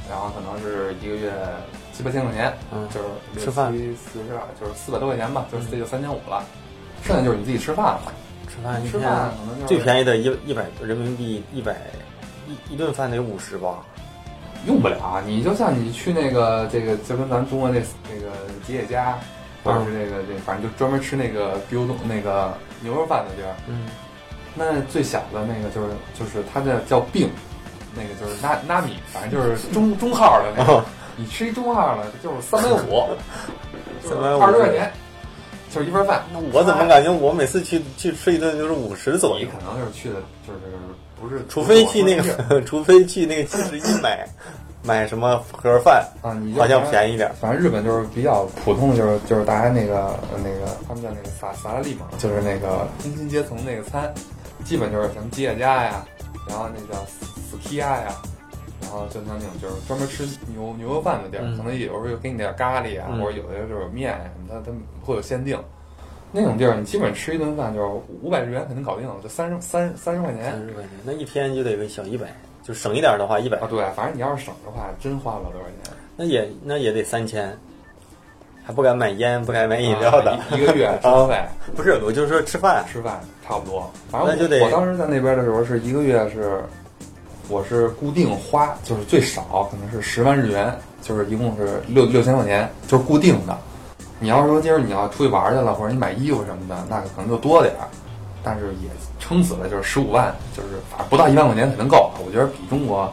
[0.09, 1.31] 然后可能是一个月
[1.99, 3.01] 七八千块钱，嗯，就
[3.35, 6.45] 是吃饭四十二，就是四百多块钱吧，就是这就三千五了。
[7.03, 8.13] 剩下就是你自己吃饭了，
[8.49, 11.77] 吃饭吃饭可能最便宜的一一百人民币一百
[12.47, 13.81] 一一顿饭得五十吧？
[14.65, 18.31] 用不了，你就像你去那个这个就跟咱中国那那个
[18.65, 19.19] 吉野家。
[19.65, 23.53] 或者是那个这，反正就专门吃那个牛肉那个牛肉饭的地儿。
[23.67, 23.87] 嗯，
[24.55, 27.29] 那最小的那个就是就是它的叫病，
[27.95, 30.83] 那个就是纳纳米，反正就是中中号的那个。
[31.19, 33.09] 你吃一中号的，就是三百五，
[34.03, 34.91] 三百五二十多块钱，
[35.71, 36.23] 就是一份饭。
[36.33, 39.45] 那我怎么感觉我每次去去吃一顿就是五十左右？
[39.45, 40.61] 你可能就是去的就是
[41.21, 41.45] 不是？
[41.51, 44.27] 除非去那个，除非去那个七十一买。
[44.85, 46.33] 买什么盒饭啊？
[46.35, 47.31] 你好像便宜点。
[47.41, 54.15] 反正日本就是比较普通的，就是就是大家那个那个他们叫那个萨萨拉利嘛，就是那个工薪阶层那个餐，
[54.65, 56.07] 基本就是什么吉野家呀，
[56.49, 58.15] 然后那叫斯基亚呀，
[58.89, 64.73] 然后就像那种就是专门吃牛牛肉饭的地儿，可能有时候又给你点咖喱啊，或者有的就是面什么的，它
[65.05, 65.59] 会有限定。
[66.31, 67.87] 那种地儿你基本吃一顿饭就是
[68.23, 70.53] 五百日元肯定搞定了，就三十三三十块钱。
[70.53, 72.27] 三十块钱，那一天就得个小一百。
[72.63, 75.97] 就省一点的话，一百啊，对，反正你要是省的话，真花不了多少钱。
[76.17, 77.57] 那也那也得三千，
[78.63, 80.39] 还不敢买烟，不敢买饮料的。
[80.53, 81.41] 一个月消费
[81.75, 83.91] 不是，我就是说吃饭，吃饭差不多。
[84.11, 84.63] 反正那就得。
[84.63, 86.63] 我当时在那边的时候是一个月是，
[87.49, 93.59] 我是固定花，就是最少可能是十万日元，就是一共是六六千块钱，就是固定的。
[94.21, 97.89] 你要是说今儿你要出去玩去了，或者你买衣服什么的，那可能就多点儿。
[98.43, 102.21] 但是也撑死了，就是十五万，就是反正不到一万块钱肯定够了。
[102.25, 103.13] 我觉得比中国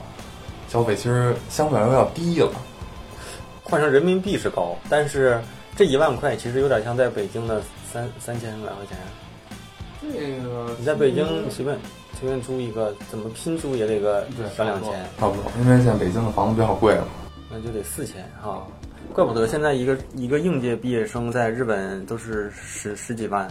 [0.68, 2.52] 消费其实相对来说要低了。
[3.64, 5.42] 换成人民币是高，但是
[5.76, 8.98] 这一万块其实有点像在北京的三三千来块钱。
[10.02, 11.76] 这个你在北京随便
[12.20, 14.26] 随便租一个，怎么拼租也得个
[14.56, 15.44] 小两千，差不多。
[15.62, 17.06] 因为现在北京的房子比较贵了，
[17.52, 18.66] 那就得四千哈。
[19.14, 23.48] 怪不得现在一个一个应届毕业生在日本都是十十几万。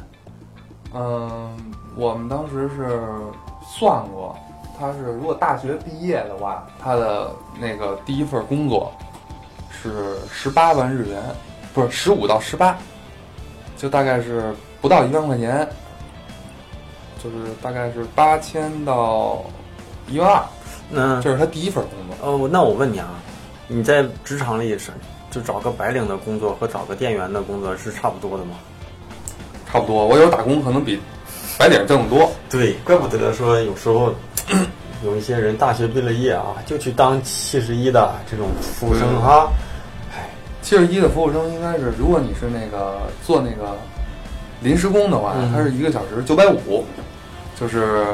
[0.93, 1.57] 嗯，
[1.97, 3.01] 我们当时是
[3.67, 4.37] 算过，
[4.79, 8.93] 他是如果大学毕业的话，他的那个第一份工作
[9.71, 11.23] 是十八万日元，
[11.73, 12.77] 不是十五到十八，
[13.77, 15.67] 就大概是不到一万块钱，
[17.25, 19.43] 就是大概是八千到
[20.09, 20.43] 一万二。
[20.91, 22.45] 嗯，这是他第一份工作。
[22.47, 23.09] 哦，那我问你啊，
[23.67, 24.91] 你在职场里是
[25.31, 28.57] 就找个白领的工作和找个店员的工作是差不多的吗？
[29.67, 31.01] 差不多，我有打工可能比
[31.59, 32.31] 白领挣得多。
[32.51, 34.15] 对，怪不得说有时候
[35.03, 39.49] 有一些人大学毕了业啊，就去当七十一的这种服务生哈。
[40.15, 40.29] 哎，
[40.61, 43.75] 七十一的服务生应该是，如果你是那个做那个
[44.61, 46.85] 临时工的话，他是一个小时九百五，
[47.59, 48.07] 就是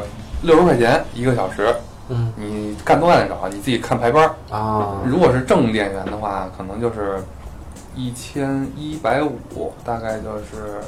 [0.42, 1.74] 六十块钱一个小时。
[2.12, 5.00] 嗯，你干多干少，你自己看排班啊。
[5.06, 7.22] 如果是正店员的话，可能就是
[7.94, 10.80] 一千一百五，大概就是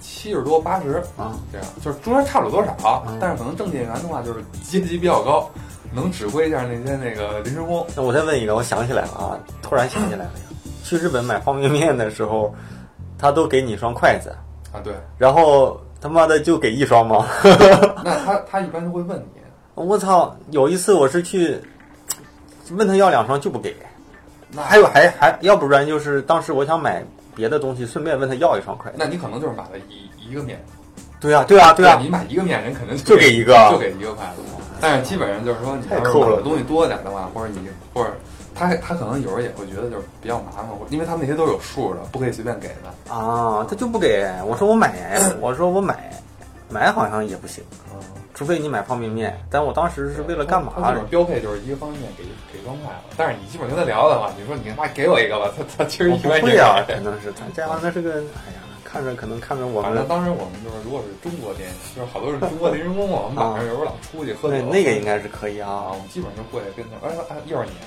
[0.00, 3.04] 七十多八十啊，这样就是中间差不了多少。
[3.20, 5.50] 但是可能正店员的话，就是阶级比较高，
[5.92, 7.84] 能指挥一下那些那个临时工。
[7.96, 10.30] 那我再问一个，我想起来了啊，突然想起来了呀，
[10.84, 12.54] 去日本买方便面的时候，
[13.18, 14.30] 他都给你一双筷子
[14.72, 17.26] 啊，对，然后他妈的就给一双吗？
[18.04, 19.40] 那他他一般都会问你。
[19.74, 20.36] 我操！
[20.50, 21.58] 有一次我是去
[22.72, 23.74] 问他要两双就不给，
[24.54, 27.02] 还有还还要不然就是当时我想买
[27.34, 28.98] 别的东西，顺便问他要一双筷子。
[29.00, 30.62] 那你可能就是买了一一个面。
[31.18, 31.98] 对啊，对啊，对啊！
[32.02, 34.42] 你买一个面，人肯定就给一个，就给一个筷子。
[34.82, 38.10] 但是基本上就是说，你要是买的东西多点的话，或者你或者
[38.54, 43.66] 他他可能有时候也会觉得就是比较麻烦，因为他们那些都是有数的，不可以随便给的啊。
[43.68, 46.10] 他就不给我说我买， 我说我买
[46.68, 47.62] 买好像也不行。
[48.36, 50.72] 除非你买方便面，但我当时是为了干嘛？
[50.74, 53.14] 他基本标配就是一个方便面给给一双筷子。
[53.16, 59.84] 但是你基本跟他聊的话，你说你他妈给我一个吧，他他其实一般会啊，可能是他家那是个，哎呀，看着可能看着我们。
[59.84, 64.56] 反正当时我们就是，如果是中国店，就是好多是中国临时工嘛，我们晚上有时候老出去喝酒。
[64.56, 67.70] 那那个应该是可以啊，我们基本上会跟他，哎哎，又是你，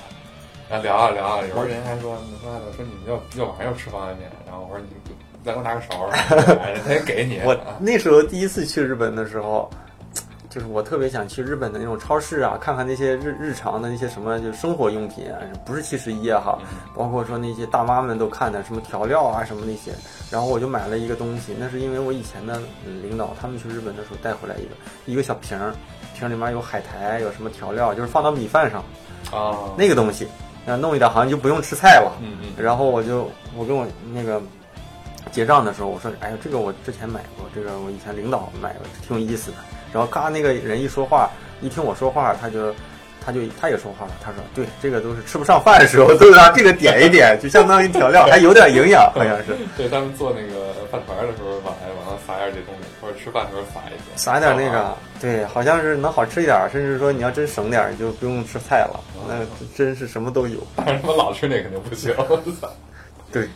[0.82, 6.08] 聊啊聊啊，有时候人还说妈的，说你们又又晚上又吃方便面，然后我说你再给我拿个勺，
[6.84, 7.40] 他也给你。
[7.44, 9.68] 我那时候第一次去日本的时候。
[10.50, 16.58] 就是我特别想去日本的那种超市啊，看看那些日日常的那些什么就生活用品啊，不是七十一啊哈，
[16.96, 19.92] 包括说那些大妈们都看的什么调料啊什么那些，
[20.30, 22.58] 然后我就买了一个东西，那是因为我以前的
[23.02, 24.70] 领导他们去日本的时候带回来一个
[25.04, 25.74] 一个小瓶儿，
[26.14, 28.82] 瓶里面有海苔，有什么调料，就是放到米饭上
[29.30, 30.26] 啊，那个东西，
[30.68, 34.40] 啊弄一点好像就不用吃菜了，嗯嗯，然后我就我跟我那个
[35.32, 39.56] 结账的时候我说，哎呀这个我之前买过，这个我以前领导买过，挺有意思的。
[39.92, 41.30] 然后嘎，那个人一说话，
[41.62, 42.74] 一听我说话，他就，
[43.24, 44.12] 他就他也说话了。
[44.22, 49.56] 他说：“对，这个都是吃不上饭的时候，都让这个点一点，就相当于调料，还有点营养，好像是。
[49.78, 59.00] ”对他们做那个饭团的时候，往往上撒点这东西，或者吃饭的时候撒一些，撒一点那个，对，好像是能好吃一点，甚至说你要真省点，就不用吃菜了。
[59.26, 59.44] 那
[59.76, 60.58] 真是什么都有。
[60.76, 62.14] 但是他们老吃那肯定不行。
[63.32, 63.48] 对。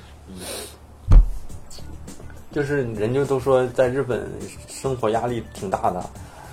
[2.53, 4.31] 就是人家都说在日本
[4.69, 6.05] 生活压力挺大的，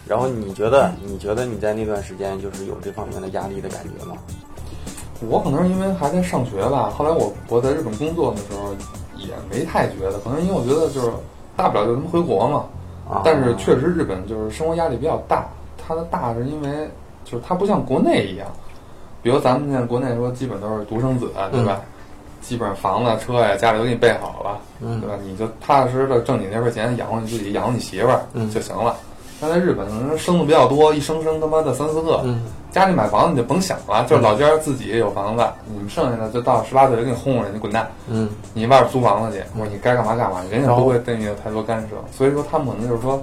[0.08, 4.16] 然后你觉得你觉得你在那段时间就是有这方面的压力的感觉吗？
[5.22, 8.74] 我可能是因为还在上学吧，后来我我在日本工作的时候
[9.20, 11.12] 也没太觉得，可能因为我觉得就是
[11.56, 12.66] 大不了就他妈回国嘛。
[13.10, 13.22] 啊。
[13.24, 16.90] 但是确实日本就是生活压力比较大，它的大是因为
[17.26, 18.48] 就是它不像国内一样，
[19.22, 21.82] 比如咱们现在国内说基本都是独生子，对吧？
[22.42, 25.16] 基本上房子、车呀，家里都给你备好了，对吧？
[25.24, 28.22] 你就踏踏实实的挣你那份钱，养活你自己，养活你媳妇儿
[28.54, 28.96] 就行了。
[29.42, 32.26] 但在日本，生的比较多，一生生他妈的三四个，
[32.72, 37.90] 家里买房子你就甭想了，就是老家自己有房子，你们剩下的就到十八岁就给你轰出去，你滚蛋。
[38.08, 41.96] 嗯，你外边租房子去，我说你该干嘛干嘛，人家不会对你有太多干涉。
[42.12, 43.22] 所以说，他们可能就是说，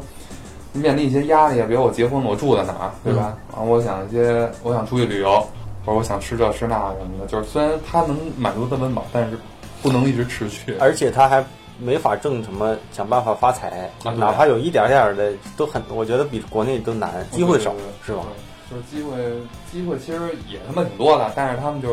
[0.72, 3.36] 面临一些压力，比如我结婚了，我住在哪儿，对吧？
[3.52, 5.44] 然后我想一些，我想出去旅游。
[5.84, 9.38] 或者我想吃这吃那什么的，就是虽然他能满足的温饱，但是
[9.80, 11.44] 不能一直持续，而且他还
[11.78, 17.72] 没法挣什么，想办法发财，哪怕有一点点的都很，我觉得比国内都难，机会少，
[18.04, 18.18] 是吧？
[18.70, 19.16] 就是机会，
[19.70, 21.88] 机会其实也他妈挺多的，但是他们就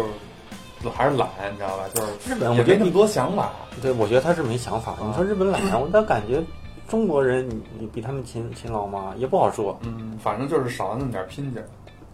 [0.81, 1.83] 是还是懒，你知道吧？
[1.93, 3.51] 就是日本，我觉得那么多想法，
[3.81, 4.95] 对，我觉得他是没想法。
[5.05, 6.41] 你说日本懒，我倒感觉
[6.87, 7.47] 中国人
[7.79, 9.13] 你比他们勤勤劳吗？
[9.17, 9.77] 也不好说。
[9.83, 11.63] 嗯，反正就是少了那么点拼劲。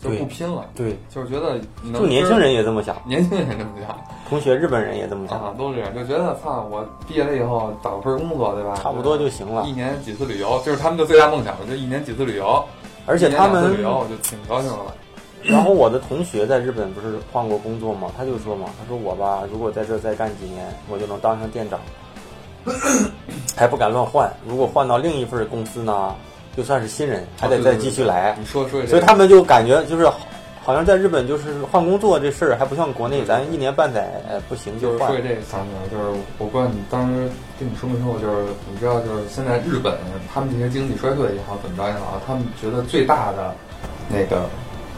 [0.02, 1.60] 就不拼了，对，就是觉得
[1.94, 4.00] 就年轻人也这么想，年轻人也这么想，
[4.30, 8.76] 同学日本人也这么想，都这样，就觉得操，我毕业了以后找份工作，对吧？
[8.82, 12.64] 差不多就行了，一年几次旅游，就是他们的最大梦想，就一年几次旅游，
[13.10, 14.94] 而且他们旅游就挺高兴了。
[15.42, 18.12] 然后我的同学在日本不是换过工作吗？
[18.16, 21.80] 他就说嘛，他说我吧，如果在这再干几年，我就能当上店长，
[23.58, 24.32] 还不敢乱换。
[24.48, 26.16] 如果换到另一份公司呢，
[26.56, 28.36] 就算是新人，还得再继续来。
[28.40, 30.08] 你说说，所以他们就感觉就是。
[30.70, 34.08] 好像在日本就是换工作这事儿还不像国内，咱一年半载
[34.48, 35.10] 不行就换。
[35.10, 37.28] 说这三个，就是我不知道你当时
[37.60, 39.98] 跟你说没说过，就是你知道，就是现在日本
[40.32, 43.52] 他们这些经济衰退也好，怎么着也好，他们觉得最大的
[44.08, 44.48] 那个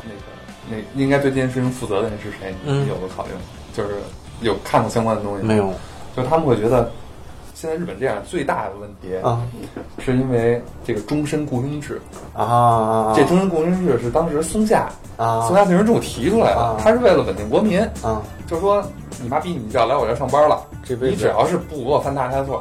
[0.04, 0.22] 那个
[0.70, 2.54] 那应该对这件事情负责的人是谁？
[2.66, 3.40] 你，有过考虑吗？
[3.72, 3.92] 就是
[4.42, 5.74] 有看过相关的东西没有？
[6.18, 6.92] 就他们会觉得。
[7.62, 9.40] 现在日本这样最大的问题啊，
[10.00, 12.02] 是因为这个终身雇佣制。
[12.34, 13.14] 啊。
[13.16, 17.80] 这终身雇佣制是当时松下啊，松下这人政府提出来的，他是为了稳定国民。
[18.02, 18.20] 啊。
[18.48, 18.84] 就是说，
[19.22, 22.60] 你妈逼你就要来我这上班了，你只要是不给我犯大差错。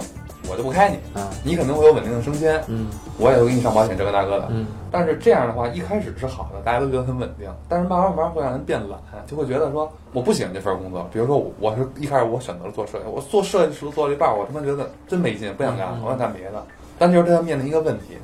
[0.51, 0.99] 我就不开你，
[1.43, 2.89] 你肯定会有稳定的升迁，嗯，
[3.21, 11.07] 我也会给你上保险，这个那个的，嗯，但是这样的话一开始是好的，大家都觉得很稳定，但是慢慢慢慢会让人变懒，就会觉得说我不喜欢这份工作。
[11.13, 16.65] 比如说我是一开始我选择了做设计，我做设计师做了一半，我他妈觉得真没劲，不想干了，我想干别的。
[16.99, 18.17] 但就是这要面临一个问题，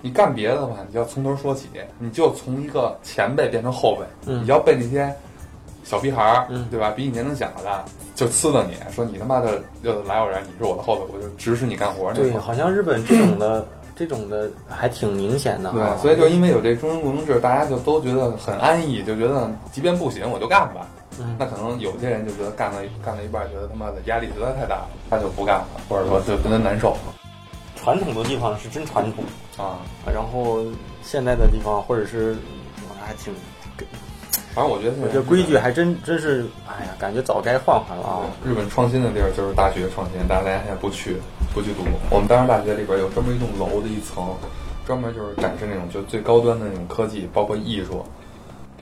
[0.00, 1.68] 你干别的的话，你就要从头说起，
[1.98, 5.14] 你就从一个前辈变成后辈，你要被那些。
[5.84, 6.92] 小屁孩儿，对吧？
[6.94, 7.84] 比你年龄小的
[8.14, 12.12] 就呲的你说你他妈的又来我这儿，你是我的后辈，我就指使你干活。
[12.12, 13.66] 对，好像日本这种的
[13.98, 15.72] 这种的还挺明显的。
[15.72, 20.86] 对，所以就因为有这终身雇佣制，大家就都觉得很安逸，就觉得即便不行我就干吧。
[21.36, 26.96] 那可能有些人就觉得干了干了一半，觉得他妈的压力实在太大了，他就不干了，或者说就跟他难受。
[27.74, 29.24] 传统的地方是真传统
[29.56, 30.62] 啊，然后
[31.02, 32.36] 现在的地方或者是
[33.04, 33.34] 还挺。
[34.54, 38.20] 反正我觉得，我这规矩还真真是，哎呀，感觉早该换换了啊！
[38.44, 41.16] 日本创新的地儿就是大学创新，大家现在不去，
[41.54, 41.84] 不去读。
[42.10, 44.34] 我们当时大学里边有专门一栋楼的一层，
[44.86, 48.04] 专门就是展示那种就最高端的那种科技，包括艺术，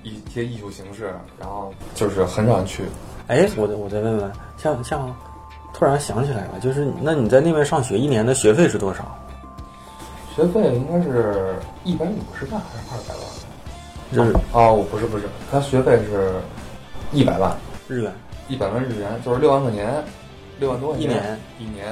[0.02, 2.84] 一些艺术形式，然后就是很少人去。
[3.26, 5.14] 哎，我我再问问，像像，
[5.74, 9.04] 突然想起来了，就是那你在那边上学，一年的学费是多少？
[10.34, 13.35] 学费应该是一百五十万还是二百万？
[14.14, 16.34] 就是哦，不是不是，他学费是
[17.12, 17.56] 一百万
[17.88, 18.12] 日元，
[18.48, 20.02] 一百万日元就是六万块钱，
[20.60, 21.86] 六万多块钱一年一年。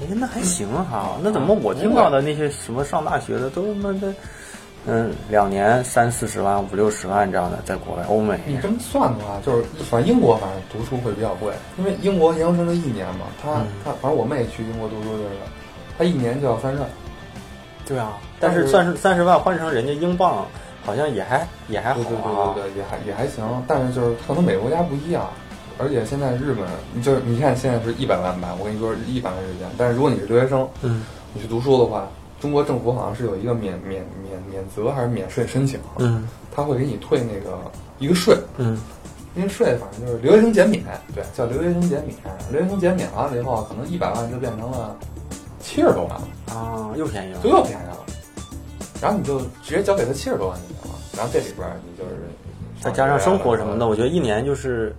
[0.00, 1.16] 哎，那还行哈。
[1.22, 4.12] 那怎么我听到的那些什么上大学的都他妈的，
[4.86, 8.38] 嗯，两年三四十万、五六十万这样的，在国外欧美。
[8.46, 15.30] 你这么算的话，就是反正英国反正读书会比较贵，因为英国研究生就一年嘛，他他反正我妹去英国读书就是，
[15.96, 16.88] 他一年就要三十万。
[17.86, 20.44] 对啊，但是算是三十万换成人家英镑。
[20.84, 23.44] 好像也还也还好啊，对对对，也还也还行。
[23.66, 25.28] 但是就是可能每个国家不一样，
[25.78, 29.68] 而且现在日本，就是你看现在是一百万吧，我跟你说一百万日元。
[29.76, 32.06] 但是如果你是留学生，嗯，你去读书的话，
[32.40, 37.58] 中国政府好像是有一个免免免免责还是免税申请，嗯，他会给你退那个
[37.98, 38.78] 一个税，嗯，
[39.34, 42.16] 因为税反正就是留学生减免，对，叫留学生减免，
[42.52, 44.94] 留学生减免完了以后，可能一百万就变成了
[45.60, 47.96] 七十多万了啊，又便宜了，就又便宜了。
[49.04, 50.98] 然后你就直接交给他七十多万就行了。
[51.14, 52.22] 然后这里边你就是
[52.80, 54.96] 再加上生活什么的，我觉得一年就是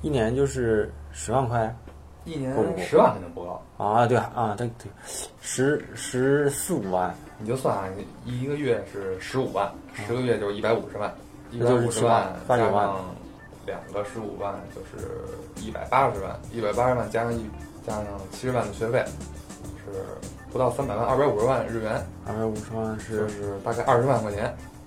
[0.00, 1.76] 一年就是十万块，
[2.24, 4.06] 一年十万肯定不够啊！
[4.06, 4.88] 对啊，对对，
[5.42, 7.84] 十十四五万，你就算啊，
[8.24, 11.12] 一个月是十五万，十个月就是一百五十万，
[11.50, 13.04] 一百五十万加上
[13.66, 15.06] 两个十五万就是
[15.60, 17.44] 一百八十万，一百八十万加上一
[17.86, 19.04] 加上七十万的学费
[19.84, 20.02] 是
[20.54, 24.44] 不到三百万，二百五十万日元，二百五十万是就是大概二十万块钱。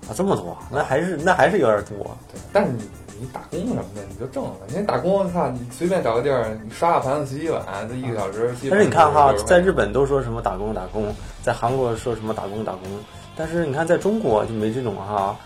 [0.08, 2.16] 啊，这么多，那还是那还是有点多。
[2.32, 2.88] 对，但是你
[3.20, 4.52] 你打工什么的，你就挣了。
[4.66, 8.50] 你打工，看你随便找个地儿，你刷个盘子、洗洗碗，这一个小时。
[8.70, 12.88] 但是你看哈，在日本都说什么打工打工，在韩国说什么打工打工，
[13.36, 15.36] 但是你看在中国就没这种哈，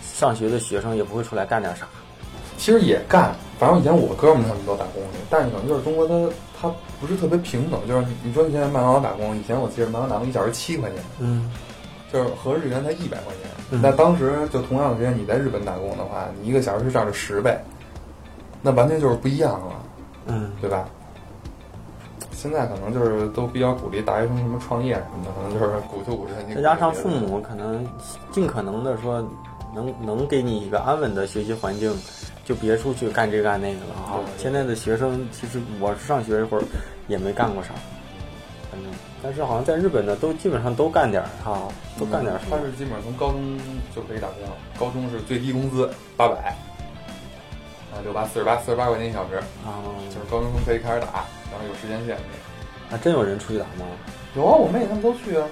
[0.00, 1.88] 上学的学生也不会出来干点啥。
[2.56, 6.14] 其实也干，反正以前我哥们他们都打工去，但是可能就是中国他
[6.62, 11.50] 他不是特别平等，就是你说你现在麦当劳打工，以前我记得麦当劳打工一小时七块钱，嗯，
[12.12, 13.80] 就是合日元才一百块钱。
[13.82, 17.58] 那当时就同样的时间，你在日本打工的话，你一个小时是赚了十倍，
[18.62, 19.74] 那完全就是不一样了，
[20.26, 20.86] 嗯，对吧？
[22.32, 27.86] 现在可能就是都比较鼓励大学生什么创业什么的，可能就是鼓就鼓励再加上父母可能
[28.30, 29.24] 尽可能的说，
[29.74, 31.96] 能能给你一个安稳的学习环境，
[32.44, 34.20] 就别出去干这干那个了啊。
[34.38, 36.64] 现在的学生其实我上学一会儿
[37.08, 37.70] 也没干过啥。
[38.70, 38.90] 反正
[39.22, 41.68] 但是好像在日本呢，都基本上都干点儿哈，
[41.98, 42.40] 都干点儿。
[42.48, 43.58] 他是基本上从高中
[43.94, 46.56] 就可以打工了，高中是最低工资八百，
[47.92, 52.22] 啊六八四十八四十八块钱一小时啊，就是高中生可以开始打，然后有时间限制。
[52.88, 53.86] 还真有人出去打吗？
[54.34, 55.46] 有啊，我妹他们都去啊，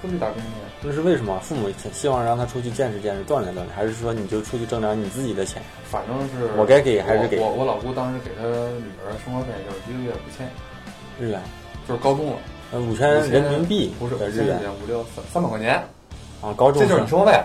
[0.00, 0.48] 都去打工去。
[0.82, 1.38] 那是为什么？
[1.40, 5.62] 父母希望让他出去见识见识、锻炼锻炼，还是说你就出去挣点你自己的钱？
[5.84, 7.38] 反正是我该给还是给？
[7.38, 10.48] 我我老姑当时给他女儿生活费就是一个月五千
[11.18, 11.40] 日元，
[11.86, 12.36] 就是高中了。
[12.72, 15.74] 呃，五千人民币不是日元，五六三三百块钱
[16.40, 17.38] 啊，高中这就是你生活费，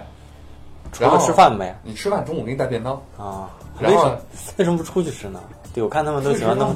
[0.93, 1.77] 除了吃饭呗。
[1.83, 3.49] 你吃饭中午给你带便当啊？
[3.81, 4.17] 为什么
[4.55, 5.41] 为什么不出去吃呢？
[5.73, 6.75] 对，我看他们都喜欢那么。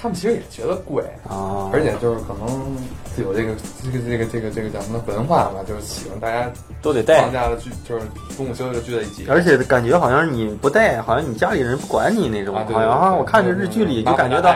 [0.00, 2.76] 他们其实也觉得贵啊，而且就是可能
[3.18, 3.52] 有这个
[3.84, 9.26] 这个这个这个这个叫什么文化吧，就是喜欢大家都得带放假的聚，就是中午休息的聚在一起。
[9.28, 12.72] 而且感觉好像你不带，好像你家里人不管你那种，好
[13.02, 14.54] 像我看着日剧里就感觉到，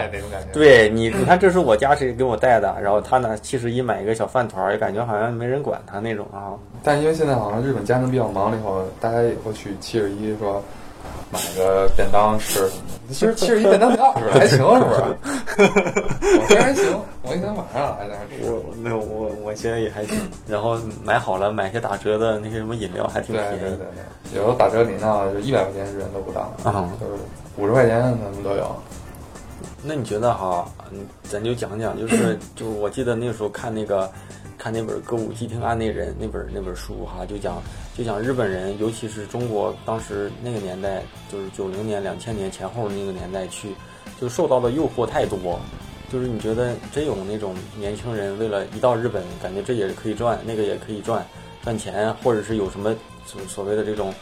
[0.53, 6.55] 对你你看这是我家谁给我带的，然后他呢七十一买一个小饭团，也感觉好像没人管他那种啊。
[6.83, 10.63] 但因为现在好像日本家庭比较忙了以后，大家也会去七十一说。
[11.35, 15.03] 买个便当吃什么的，其实其实一便当挺好吃，还行，是不是？
[16.39, 18.51] 我觉得还行，我一天晚上还在那吃。
[18.51, 20.17] 我没有，我我现在也还行。
[20.47, 23.59] 然后买好了，买些打折的那些什么饮料，还挺便宜。
[23.59, 23.79] 对对
[24.33, 27.13] 对，有的打折你那就一百块钱日元都不到，啊，就是
[27.57, 28.75] 五十块钱他们都有。
[29.83, 30.65] 那你觉得哈，
[31.25, 34.09] 咱就讲讲，就是 就是我记得那时候看那个。
[34.57, 37.61] 看那本《歌舞伎町案内人》那本那本书哈，就讲
[37.97, 43.75] 就像日本人，尤其是中国当时那个年代，就是九零年、两千年前后那个年代去，
[44.21, 45.39] 就受到的诱惑太多。
[46.11, 51.25] 就是你觉得真有那种年轻人为了一到日本，感觉这也是可以赚，那个也可以赚
[51.63, 54.13] 赚钱，或者是有什么所所谓的这种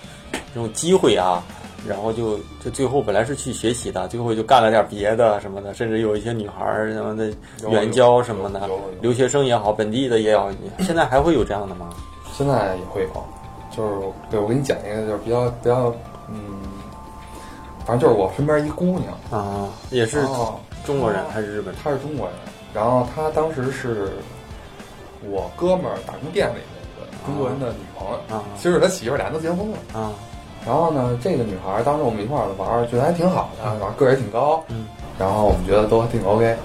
[0.54, 1.42] 这种机会啊？
[1.86, 7.32] 然后就就最后本来是去学习的，最后就干了点别的什么的，甚至有一些女孩儿什么的
[7.68, 8.70] 援交什么的，
[9.00, 10.48] 留学生也好，本地的也好，
[10.78, 11.90] 现在还会有这样的吗？
[12.32, 13.08] 现在也会有，
[13.76, 15.94] 就是对我给你讲一个，就是比较比较
[16.28, 16.60] 嗯，
[17.86, 20.22] 反正就是我身边一姑娘啊，也是
[20.84, 21.74] 中国人还是日本？
[21.82, 22.36] 她是中国人，
[22.74, 24.10] 然后她当时是
[25.28, 30.12] 我哥们儿打工店里的一个中国人的女朋友啊，其实他媳妇俩都结婚了啊。
[30.64, 34.86] 然后呢，这个女孩当时我们一块儿玩儿，觉得还挺好的，然后个儿也挺高，嗯，
[35.18, 36.56] 然后我们觉得都挺 OK。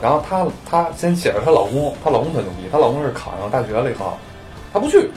[0.00, 4.12] 然后她她先写着她老公，她老公特牛逼，她老公是考上大学了以后，
[4.72, 5.10] 她不去，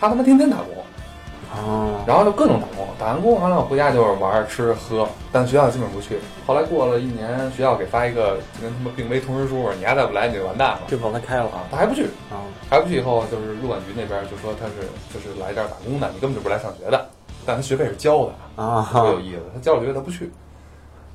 [0.00, 0.66] 她他妈天天打工，
[1.56, 6.18] 哦，然后就各种打工，打完工完了回家就是玩吃喝，但学校基本不去。
[6.46, 11.44] 后来过了一年，学校给发一个就跟他妈病危通知书，你还再不来你就完蛋了，就把他开了。
[11.46, 12.04] 啊，他还不去。
[12.30, 17.06] 啊，还不去以后就是入管局那边就说他是就是来这儿打工的，你根本就不是来上学的。
[17.44, 18.32] 但他学费是交的
[18.62, 19.40] 啊，特有意思。
[19.54, 20.30] 他交了学费他不去，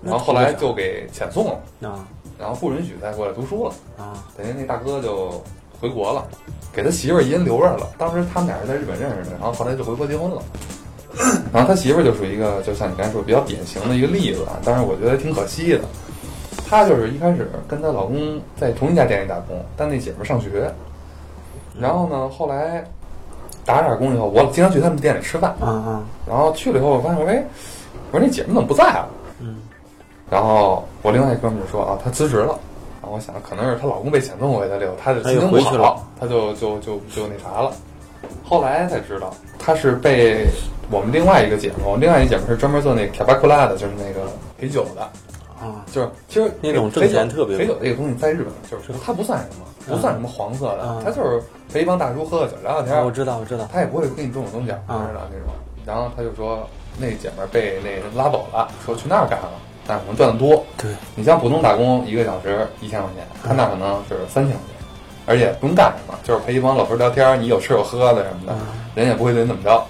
[0.01, 1.89] 然后后来就给遣送了。
[1.89, 2.05] 啊，
[2.39, 3.73] 然后不允许再过来读书了。
[3.97, 4.13] 啊。
[4.35, 5.43] 等于那大哥就
[5.79, 6.25] 回国了，
[6.71, 7.87] 给他媳妇儿一人留着了。
[7.97, 10.41] 当时他们俩是在日本认识的，然后后来就回国结婚了。
[11.53, 14.59] 然后他媳妇儿就属于一个，就像你刚才说比较典型的一个例子啊。
[14.63, 15.81] 但是我觉得挺可惜的，
[16.67, 20.71] 她就是一开始跟她老公在同一家店里打工，但那姐们儿上学，
[21.79, 22.83] 然后呢后来。
[23.65, 25.55] 打点工以后，我经常去他们店里吃饭。
[25.61, 26.03] 嗯嗯。
[26.27, 27.41] 然后去了以后，我发现，哎，
[28.11, 29.07] 我说那姐们怎么不在了？
[29.39, 29.55] 嗯。
[30.29, 32.59] 然后我另外一哥们就说啊，她辞职了。
[33.03, 37.71] 然后我想，可能是她老公被遣送回来了，她就心情不好，她就就就就那啥了。
[38.43, 40.47] 后来才知道，她是被
[40.89, 45.01] 我们另外一个姐们，另外一个姐们是专门做那卡巴库拉的，就是那个陪酒的。
[45.61, 45.83] 啊。
[45.91, 47.57] 就是其实那种挣钱特别。
[47.57, 49.65] 陪酒这个东西在日本就是它不算什么。
[49.85, 51.43] 不算什么黄色的，它就是
[51.73, 53.05] 陪一帮大叔喝喝酒聊聊天。
[53.05, 55.53] 我知道，我知道，他也不会给你动手动脚，知道那种。
[55.85, 56.65] 然后他就说，
[56.97, 59.51] 那姐们被那拉走了，说去那儿干了，
[59.87, 60.63] 但可能赚的多。
[60.77, 64.85] 对，你像普通打工，一个小时一千块钱，他那可能是三千块钱，
[65.25, 68.55] 而且不用干什么，就是陪一帮老头聊天，你有吃有喝的什么的，
[68.95, 69.83] 人也不会对你怎么着。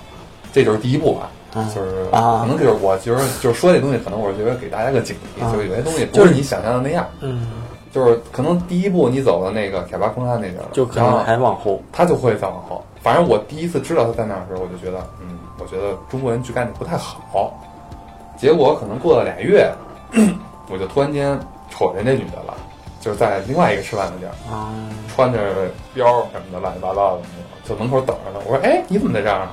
[0.52, 7.08] 这就是第一步吧，就是可能就是我觉得就是说这东西，可能我是觉得给大家个警惕，就是有些东西不是你想象的那样。
[7.22, 7.48] 嗯。
[7.94, 12.84] 就是可能第一步你走到那个铁巴空山那边了，就可能还往后，他就会再往后。
[13.04, 17.54] 反正我第一次知道他在那儿的时候，我就觉得，嗯，我觉得中国人去干的不太好。
[18.36, 19.72] 结果可能过了俩月，
[20.70, 21.38] 我就突然间
[21.70, 22.54] 瞅见那女的了，
[23.00, 24.34] 就是在另外一个吃饭的地儿，
[25.14, 25.40] 穿着
[25.96, 27.24] 貂什么的乱七八糟的，
[27.68, 28.44] 就门口等着呢。
[28.46, 29.52] 我说，哎，你怎么在这儿呢？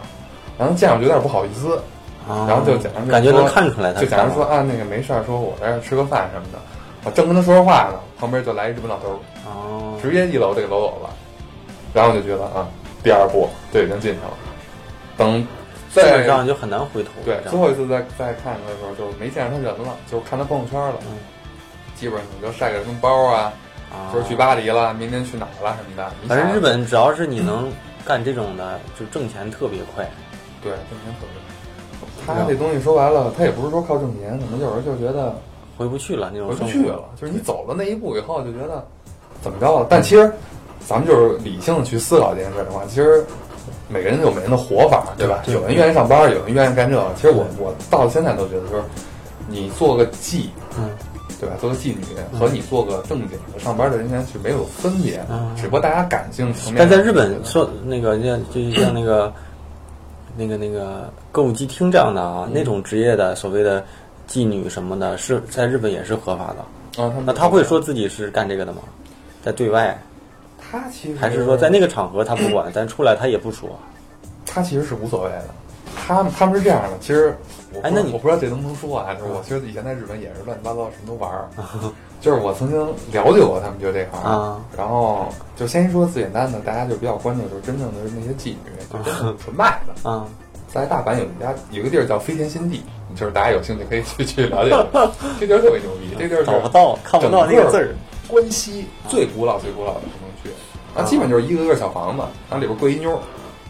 [0.58, 1.80] 然后见我就有点不好意思，
[2.28, 6.58] 然后就假装感觉能看出来，就假装说啊，那个没事儿，说我在这吃个饭什么的。
[7.02, 11.10] 我正跟他说着话呢，旁边就来一日本老头儿，哦，直接一搂这个搂走了，
[11.94, 12.68] 然后就觉得啊，
[13.02, 14.32] 第二步就已经进去了。
[15.16, 15.46] 等
[15.92, 17.10] 基本上就很难回头。
[17.24, 20.94] 对，最后一次再再看他的时候，就没见着他人了，就看他朋友圈了。
[21.02, 21.18] 嗯，
[21.96, 23.52] 基本上你就晒个什么包啊，
[24.12, 26.10] 就是去巴黎了，明天去哪儿了什么的。
[26.28, 27.70] 反正日本只要是你能
[28.04, 30.08] 干这种的，就挣钱特别快。
[30.62, 32.34] 对，挣钱特别快。
[32.36, 35.34] 他这东西说白了，他也不是说靠挣钱，可能有时候就觉得。
[35.78, 38.86] 回不去了，那种回不去了，就是你走了那一步以后，就觉得
[39.40, 39.86] 怎么着了？
[39.88, 40.30] 但其实，
[40.86, 43.24] 咱们就是理性的去思考这件事的话，其实
[43.92, 45.42] 每个人有每个人的活法，对吧？
[45.48, 47.10] 有人愿意上班，有人愿意干这个。
[47.16, 48.80] 其实我我到现在都觉得，说
[49.48, 50.44] 你做个妓，
[50.78, 50.88] 嗯，
[51.40, 51.56] 对吧？
[51.60, 51.98] 做个妓女
[52.38, 55.20] 和你做个正经的上班的人员是没有分别，
[55.56, 56.76] 只不过大家感性层面。
[56.78, 59.32] 但在日本说那个像就像那个
[60.36, 63.84] 那个那个歌舞伎厅这样的啊，那种职业的所谓的
[64.28, 67.12] 妓女什么的，是在日本也是合法的啊。
[67.26, 68.82] 那他会说自己是干这个的吗？
[69.42, 70.00] 在对外？
[70.70, 73.68] 他其实还是说在那个场合他不管，但出来他也不说。
[74.46, 75.44] 他其实是无所谓的。
[76.06, 77.36] 他们他们是这样的，其实
[77.82, 79.14] 哎，那你我不知道这能不能说啊？
[79.14, 81.48] 就是我其实以前在日本也是乱七八糟什么都玩儿。
[82.20, 82.78] 就是我曾经
[83.12, 84.60] 了解过他们就这行啊。
[84.76, 90.26] 然后就先说最简单的，大家就比较关注就是真正的那些妓女，就真的 纯卖的啊。
[90.68, 92.82] 在大阪有一家有个地儿叫飞天新地，
[93.16, 94.70] 就是大家有兴趣可以去去了解。
[95.40, 97.94] 这地儿特别牛逼，这地儿找不到看不到那个字儿。
[98.28, 100.02] 关西最古老最古老的
[100.42, 100.50] 去。
[100.94, 103.18] 啊，基本就是一个个小房子，然后里边跪一妞，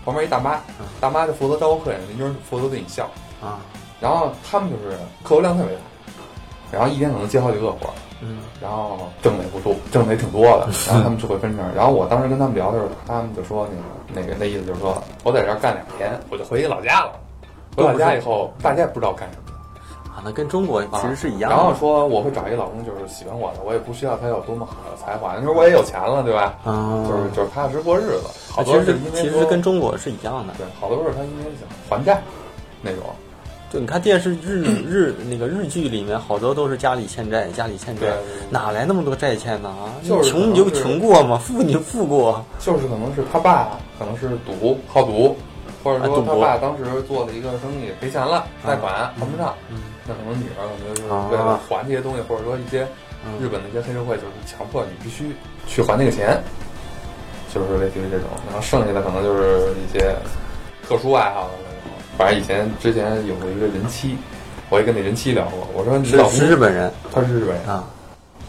[0.04, 0.58] 旁边一大妈，
[1.00, 3.08] 大妈就负责招呼客人，那妞负责对你笑
[3.42, 3.60] 啊。
[4.00, 5.80] 然后他们就是客流量特别大，
[6.72, 7.90] 然后一天可能接好几个活，
[8.22, 10.68] 嗯，然后挣的也不多，挣的也挺多的。
[10.88, 11.74] 然后他们就会分成。
[11.74, 13.68] 然后我当时跟他们聊的时候，他们就说
[14.14, 17.12] 那个那个那意思就是说我在这儿干两天，我就回老家了。
[17.76, 19.49] 回老家以后，大家也不知道干什么。
[20.24, 21.56] 那跟中国其实是一样的。
[21.56, 25.34] 然后说我会找一个老公，就是喜欢我的，我也不需要他有多么好的才华。
[25.34, 26.54] 那时候我也有钱了，对吧？
[26.64, 28.22] 啊，就是就是踏实过日子。
[28.50, 30.54] 好多是因为其实跟中国是一样的。
[30.58, 32.22] 对，好多是他因为想还债
[32.82, 33.04] 那种。
[33.72, 38.08] 就你看电视日日那个日剧里面，好多都是家里欠债，家里欠债，
[38.50, 39.68] 哪来那么多债欠呢？
[39.68, 42.44] 啊，就是穷你就穷过嘛，富你就富过。
[42.58, 45.36] 就是可能是他爸可能是赌好赌，
[45.84, 49.54] 或者说他爸当时做了一个生意赔钱了，贷款还不上。
[50.06, 52.86] 那可能女儿可能就是为了还这些东西，或者说一些
[53.38, 55.34] 日本的一些黑社会，就是强迫你必须
[55.66, 56.40] 去还那个钱，
[57.52, 58.26] 就是类似于这种。
[58.46, 60.14] 然后剩下的可能就是一些
[60.88, 61.98] 特殊爱好的那种。
[62.16, 64.16] 反正以前之前有过一个人妻，
[64.70, 65.66] 我也跟那人妻聊过。
[65.74, 67.84] 我说你老公是日本人，他是日本人啊。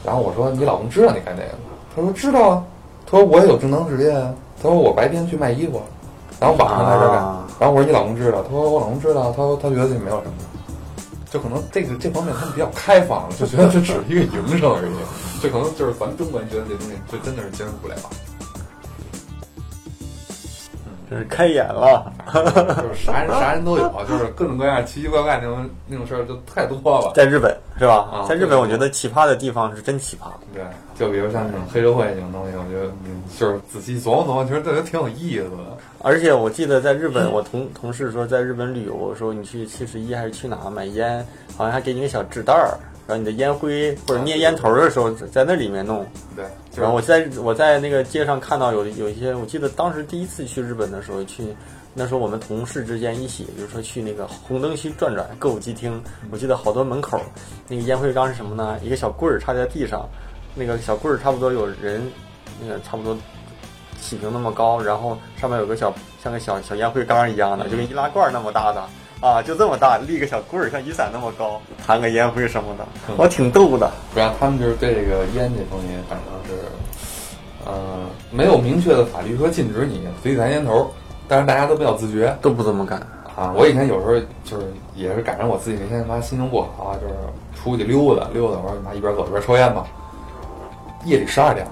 [0.03, 1.75] 然后我说你老公知道你干这个吗？
[1.95, 2.63] 他说知道啊。
[3.05, 4.33] 他说我也有正当职业啊。
[4.61, 5.81] 他说我白天去卖衣服，
[6.39, 7.17] 然后晚上在这干。
[7.59, 8.41] 然后我说你老公知道？
[8.41, 9.31] 他说我老公知道。
[9.31, 10.33] 他说他觉得这没有什么。
[11.32, 17.95] 就可能这个这方面他们比较开放，就觉得这只是一个营生而已，就可能就是咱们中国人觉得这东西就真的是接受不了。
[21.12, 27.12] 真 是开眼了， 就是啥人啥人都有，就是各种各样奇奇怪怪那种那种事儿就太多了。
[27.14, 27.95] 在日本是吧？
[27.95, 30.28] 啊，在日本我觉得奇葩的地方是真奇葩。
[30.53, 30.64] 对，
[30.97, 32.89] 就比如像那种黑社会这种东西，我觉得
[33.38, 35.78] 就是仔细琢磨琢磨，其实这得挺有意思的。
[35.99, 46.05] 而且我记得在日本，我同同事说，在日本旅游的时候，你去七十一还是去哪买烟，好像还给你个小纸袋儿，然后你的烟灰或者捏烟头的时候，在那里面弄。
[46.35, 46.45] 对。
[46.75, 51.43] 然后我在我在那个街上看到有有一些，我记得当时第一次去日本的时候，去
[51.93, 57.19] 那时候我们同事之间一起，比如说去那个红灯区转转歌舞伎町，我记得好多门口
[57.67, 58.79] 那个烟灰缸是什么呢？
[58.81, 60.07] 一个小棍儿插在地上，
[60.55, 62.01] 那个小棍儿差不多有人，
[62.61, 63.17] 那个差不多。
[63.99, 65.93] 起平那么高，然后上面有个小
[66.23, 68.83] 像个小小烟灰缸一样的，就跟易拉罐那么大的
[69.22, 72.86] 啊，就这么大，立个小棍儿，像雨伞那么高，弹个烟灰什么的，
[73.17, 73.89] 我挺逗的。
[74.13, 76.63] 不然他们就是对这个烟这东西，反正是，
[77.63, 80.91] 呃，没有明确的法律说禁止你随地弹烟头，
[81.28, 82.99] 但是大家都比较自觉，都不这么干
[83.36, 83.53] 啊。
[83.55, 87.13] 我以前有时候就是也是赶上我自己那天妈心情不好，就是
[87.55, 89.86] 出去溜达溜达，我说妈一边走一边抽烟吧。
[91.05, 91.71] 夜里十二点了。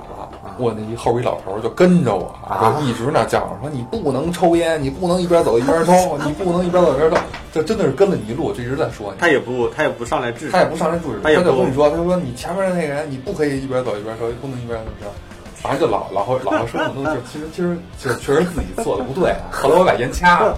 [0.57, 2.36] 我那一后边一老头就跟着我，
[2.77, 7.17] 就一直那叫着说：“你不能抽烟，你不能一边走一边抽， 你不能一边走一边抽。”
[7.53, 9.13] 就真的是跟了你一路，就一直在说。
[9.17, 15.07] 他也不，他也不上来制止，他也不上来制止，他就跟你说：“他说你前面的那个人，你不可以一边走一边抽，不能一边怎么着。”
[15.61, 19.36] 反正就老老会老会说很多，就其实其实就是确实自己做的不对。
[19.51, 20.57] 后来我把烟掐了，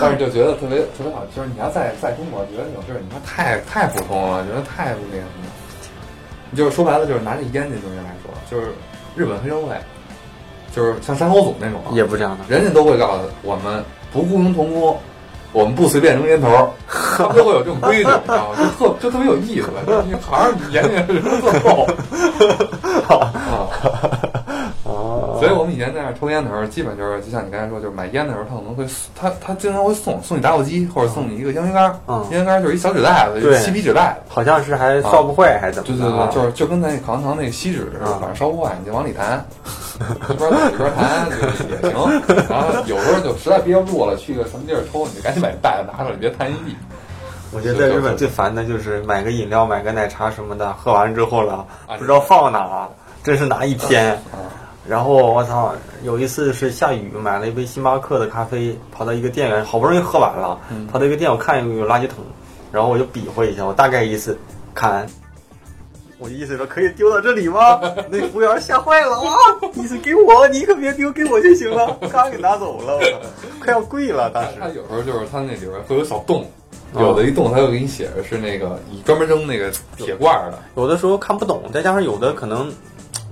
[0.00, 1.24] 但是就觉得特别特别好。
[1.34, 5.48] 就是你要在在中国觉得这种事儿，你说太太普通了，觉得太不那什么。
[6.50, 8.72] 你就是说白了，就是拿这烟这东西来说，就是
[9.14, 9.74] 日本黑社会。
[10.74, 13.82] 就是像山口组那种，也不这样的，人家都会告诉我们
[14.12, 14.98] 不雇佣童工，
[15.52, 16.70] 我们不随便扔烟头，
[17.16, 18.58] 他们都会有这种规矩，你知道吗？
[18.58, 19.70] 就特就特别有意思，
[20.06, 21.86] 你好像严严实实特逗。
[25.38, 32.00] 所以我们以前在那抽烟的时候，基本就是就像你刚才说，就是买烟的时候，他可能会他他经常会送送你打火机，或者送你一个烟灰缸。
[32.06, 35.86] 嗯，烟灰缸就是一小纸袋子，锡皮纸袋，好像是还烧不坏，还怎么？
[35.86, 39.44] 对对对，就是就跟咱那口香糖那个锡纸似的，反正烧不坏，你就往里弹，
[39.98, 42.46] 一边走一边弹也行。
[42.48, 46.76] 然后有时候就实在憋不住了，去个什么地儿抽，你就赶紧把袋子拿出来，别弹一地。
[47.52, 51.64] 我觉得在日本最烦的就是买个饮料、买个奶茶什么的，喝完之后了
[51.96, 52.88] 不知道放哪，
[53.22, 54.20] 真是拿一天。
[54.88, 55.74] 然后我操，
[56.04, 60.58] 有一次是下雨，买了一杯星巴克的咖啡，跑到一个店员，好不容易喝完了，
[60.90, 62.24] 跑到一个店，我看有有垃圾桶，
[62.70, 64.38] 然后我就比划一下，我大概意思
[64.74, 65.04] 看，
[66.18, 67.80] 我的意思说可以丢到这里吗？
[68.08, 69.34] 那服务员吓坏了啊！
[69.74, 73.18] 意思给我，你可别丢，给我就行了，咔给拿走了，我操，
[73.60, 74.50] 快要跪了当时。
[74.60, 76.48] 他有时候就是他那里边会有小洞，
[76.94, 82.72] 有的一洞他就给你写着是那个你专门扔那个铁罐的，有的时候看不懂，再加上有的可能。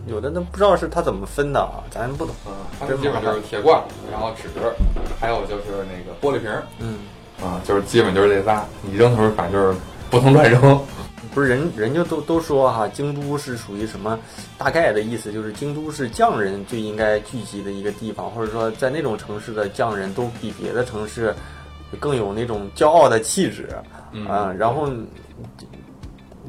[0.07, 2.35] 有的那不知道是他怎么分的啊，咱不懂。
[2.47, 4.49] 嗯，它基本就是铁罐，然后纸，
[5.21, 6.51] 还有就是那个玻璃瓶。
[6.79, 6.99] 嗯，
[7.43, 8.65] 啊，就是基本就是这仨。
[8.83, 9.79] 你扔的时候反正就是
[10.11, 10.81] 不能乱扔。
[11.33, 14.17] 不是人，人家都都说哈，京都是属于什么？
[14.57, 21.35] 大概的意思就是京都是匠人最应该聚集的一个地方，或者说在那种城市的匠人都比别的城市
[21.99, 23.69] 更有那种骄傲的气质。
[24.13, 24.89] 嗯，然后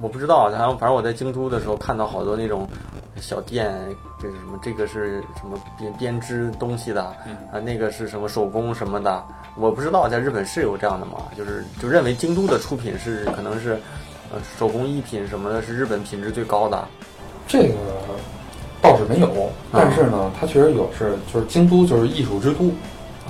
[0.05, 2.69] 我不知道，然后反正我在京都的时候看到好多那种。
[3.19, 3.73] 小店，
[4.21, 4.59] 这是什么？
[4.61, 7.01] 这个是什么编编织东西的？
[7.49, 9.23] 啊，那个是什么手工什么的？
[9.55, 11.13] 我不知道，在日本是有这样的吗？
[11.35, 13.79] 就是就认为京都的出品是可能是，
[14.31, 16.85] 呃，手工艺品什么的，是日本品质最高的。
[17.47, 17.75] 这个
[18.81, 22.69] 倒是没有，但是呢，它确实有是，就是京都就是艺术之都，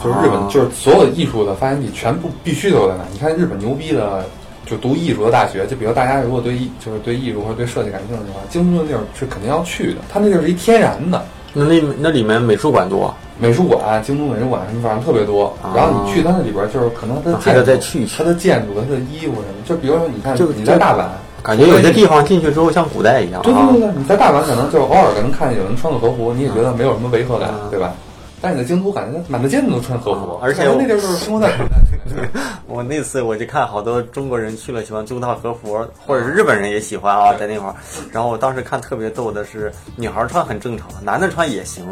[0.03, 3.05] 就是日本就是所有艺术的发源地，全部必须都在那。
[3.13, 4.25] 你看日本牛逼的。
[4.65, 10.01] 就读艺术的大学，就比如大家如果对艺就是对艺术或者对设计感兴趣的话，京都那地儿是肯定要去的。
[10.11, 11.23] 它那地儿是一天然的。
[11.53, 15.55] 那那那里面美术馆多，美术馆，京都美术馆什么反正特别多。
[15.73, 19.63] 然后你去它那里边，就是可能它的建再去它的建筑、它的衣服什么。
[19.65, 21.05] 就比如说，你看，就你在大阪，
[21.41, 23.41] 感觉有些地方进去之后像古代一样。
[23.41, 27.93] 对对对对，你在大阪可能就偶尔可能看见有人穿个和服，你也觉得没有什么违和感，对吧？
[28.41, 31.77] 但你在京都感觉满大街都穿和服，而且那地儿就是生活在古代。
[32.67, 37.75] 我那次我就看好多中国人去了喜欢租套和服，或者是日本人也喜欢啊，在那块儿。
[38.11, 41.85] 然后我当时看特别逗的是，女孩穿很正常，男的穿也行。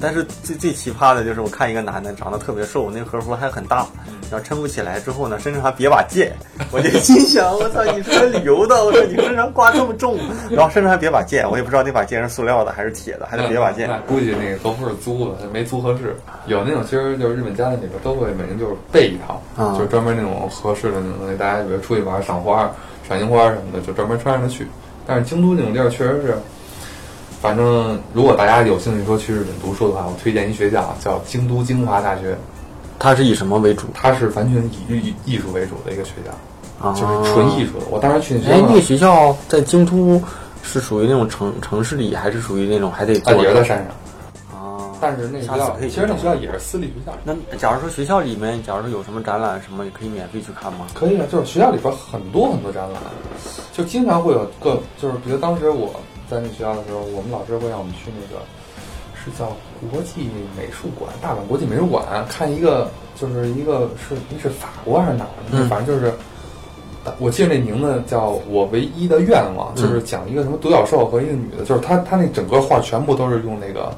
[0.00, 3.86] 但是最最奇葩的就是我看一个男的长得特别瘦，那和服还很大，
[4.30, 6.32] 然后撑不起来之后呢，身上还别把剑。
[6.70, 8.84] 我就心想，我操，你是来旅游的？
[8.84, 10.18] 我说你身上挂这么重，
[10.50, 13.90] 然后身上还别把剑，我也不知道那把剑是塑料的还是铁的，还是别把剑。
[14.06, 16.16] 估计那个和服是租的，没租合适。
[16.46, 21.36] 有那种其实就是日本家庭里边都会每人就是备一套，就专门那种合适的那种东西。
[21.36, 22.70] 大家比如出去玩赏花、
[23.08, 24.66] 赏樱花什么的，就专门穿上它去。
[25.06, 26.38] 但是京都那种地儿确实是，
[27.40, 32.36] 反正如果大家有兴趣说去日本读书的话，我推荐一学校叫京都精华大学。
[32.98, 33.86] 它是以什么为主？
[33.94, 37.86] 它是完全以艺艺术为主的一个学校，就是纯艺术的。
[37.90, 40.22] 我当时去那学校，哎，那个学校在京都
[40.62, 43.86] 是属于那种城城市里，还是属于那种还得坐在山上？
[45.00, 47.12] 但是那学校其实那学校也是私立学校。
[47.24, 50.86] 那假如说学校里面，假如说有什么展览什么，也可以免费去看吗？
[50.94, 53.00] 可以啊，就是学校里边很多很多展览，
[53.72, 55.88] 就经常会有个，就是比如当时我
[56.28, 58.42] 在那学校的时候，我们老师会让我们去那个
[59.14, 59.56] 是叫
[59.90, 65.66] 国际美术馆，大阪国际美术馆看一个，就是一个是那是法国还是哪儿的？
[65.68, 66.12] 反正就是，
[67.18, 73.92] 我记得那名字叫我唯一的愿望，就是讲一个什么独角兽和一个女的，就是她她那整个画全部都是用那个。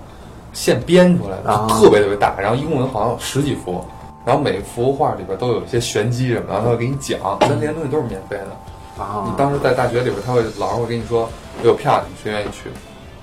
[0.52, 3.84] 现编出来的，特别特别大，然后一共有好像十几幅，
[4.24, 9.02] 然后每幅画里边都有一些玄机什么的，他会给你讲，但那些东西都是免费的。
[9.02, 11.28] 啊，你当时在大学里边，他会老师会跟你说
[11.62, 12.70] 我有票，你谁愿意去？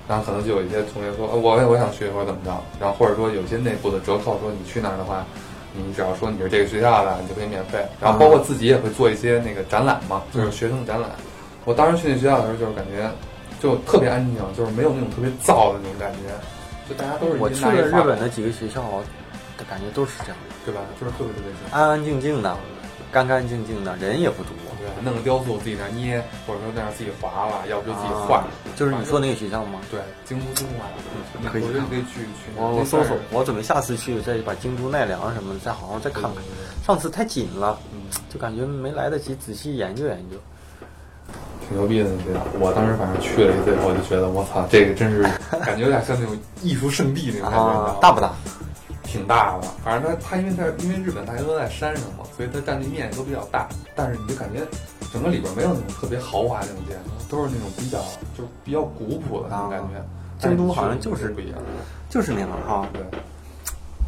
[0.08, 2.50] 然后可能就有一些同学说，我我想去或者怎么着，
[2.80, 5.24] 然后或者说有些内部的折扣，说你去那儿的话，
[5.72, 7.78] 你只要说你是这个学校的，你就可以免费。
[8.00, 11.08] 然后包括自己也会做一些那个展览嘛，就是学生展览。
[11.64, 13.08] 我当时去那学校的时候，就是感觉
[13.62, 16.34] 就特别安静，就是没有那种特别燥的那种感觉。
[16.94, 18.82] 大家都是我去了日本的几个学校，
[19.56, 20.80] 的感觉都是这样，对吧？
[21.00, 22.56] 就是特别特别安安静静的，
[23.12, 24.52] 干干净净的，人也不多。
[24.80, 28.46] 对，弄个雕塑自己那捏，或者说在那样自己划了，要不就自己画。
[28.76, 29.78] 就是你说那个学校吗？
[29.90, 30.88] 对，京都精华，
[31.50, 32.50] 可以，可以去去。
[32.56, 36.32] 我我搜搜，我准备下次去再把京都奈良什么的再好好再看看。
[36.82, 37.78] 上次太紧了，
[38.32, 40.36] 就感觉没来得及仔细研究研究。
[41.70, 45.22] 挺牛逼的那我当时反正去了一次以后，就觉得我操，这个真是
[45.64, 48.00] 感觉有点像那种艺术圣地那种感觉。
[48.00, 48.32] 大不大？
[49.04, 53.68] 挺大的，反正它它因为它因为日本大家都在山上嘛，所以它占地面积都比较大。
[53.94, 54.60] 但是你就感觉
[55.12, 57.98] 整个里边没有那种特别豪华那种建筑，都是那种比较
[58.36, 60.04] 就是比较古朴的那种感觉。
[60.38, 61.58] 京都好像就是不一样，
[62.08, 62.88] 就是那样哈。
[62.92, 63.02] 对，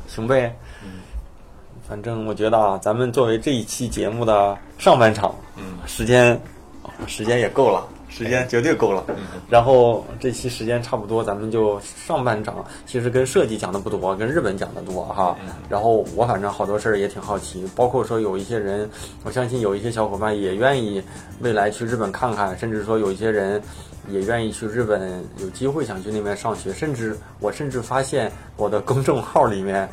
[0.08, 0.56] 行呗。
[0.84, 1.00] 嗯，
[1.88, 6.40] 反正我觉得啊，咱们作为这一期节目的上半场，嗯，时间。
[7.06, 9.04] 时间也够了，时间绝对够了。
[9.48, 15.36] 然后这期时间差不多，咱们就上半场其实跟设计讲的不多，跟日本讲的多哈。
[15.68, 18.88] 然后我反正好多事儿也挺好奇，包括说有一些人，
[19.24, 21.02] 我相信有一些小伙伴也愿意
[21.40, 23.62] 未来去日本看看，甚至说有一些人
[24.08, 26.72] 也愿意去日本，有机会想去那边上学。
[26.72, 29.88] 甚至我甚至发现我的公众号里面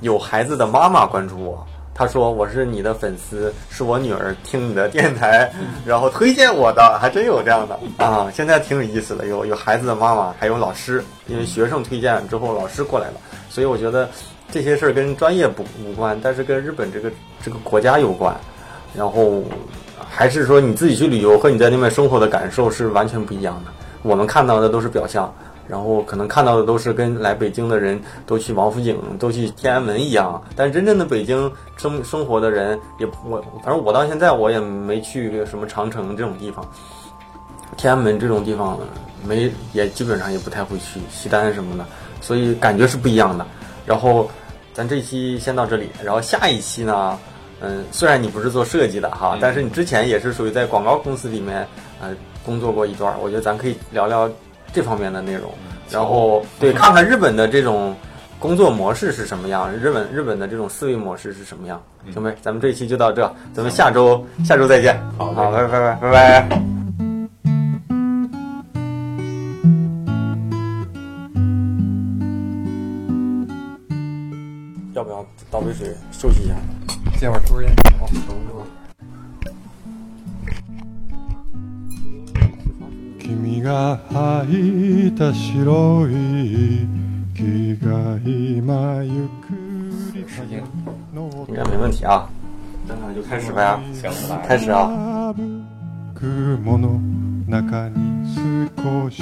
[0.00, 1.66] 有孩子的妈妈关注我。
[2.02, 5.48] 他说我是你的粉丝，是我女儿听你的电台，
[5.86, 8.28] 然后推荐我的，还真有这样的啊！
[8.34, 13.14] 现在挺有意思的，有有孩子的妈妈，还有老师，因为学生推荐之后，老师过来了，
[13.48, 14.08] 所以我觉得
[14.50, 17.08] 这些事儿跟专业不无关，但是跟日本这个
[17.40, 18.34] 这个国家有关，
[18.96, 19.44] 然后
[20.10, 23.70] 还是说你自己去旅游和你在那边生活的感受是完全不一样的，
[24.02, 25.32] 我们看到的都是表象。
[25.68, 36.68] 然后可能看到的都是跟来北京的人都去王府井、都去天安门一样，但是真正的北京生生活的人也我，反正我到现在我也没去什么长城这种地方，
[37.76, 38.78] 天安门这种地方
[39.24, 41.86] 没也基本上也不太会去西单什么的，
[42.20, 43.46] 所以感觉是不一样的。
[43.86, 44.28] 然后
[44.74, 47.18] 咱这期先到这里，然后下一期呢，
[47.60, 51.66] 嗯，虽然你不是做设计的哈，但是你之前也是属于在广告公司里面
[52.00, 52.10] 呃
[52.44, 54.28] 工作过一段，我觉得咱可以聊聊。
[54.72, 55.52] 这方面的内容，
[55.90, 57.94] 然后对看看日本的这种
[58.38, 61.80] 工作模式是什么样，日本日本的这种思维模式是什么样，
[62.12, 62.34] 行呗？
[62.40, 64.98] 咱们这一期就到这，咱们下周下周再见。
[65.18, 66.10] 好，拜拜拜拜拜
[66.48, 66.62] 拜。
[74.94, 76.54] 要不要倒杯水休息一下？
[77.18, 77.74] 歇会儿抽根烟。
[77.98, 78.06] 好，
[83.61, 83.61] 等会儿。
[83.61, 86.87] 君が吐いた白い
[87.35, 90.25] 木が今ゆっくり
[91.47, 92.27] 应该没问题啊，
[92.87, 93.79] 那咱就开始呗。
[93.93, 94.11] 行，
[94.47, 95.33] 开始啊。
[96.15, 96.99] 雲の
[97.47, 98.27] 中に
[98.75, 99.21] 少し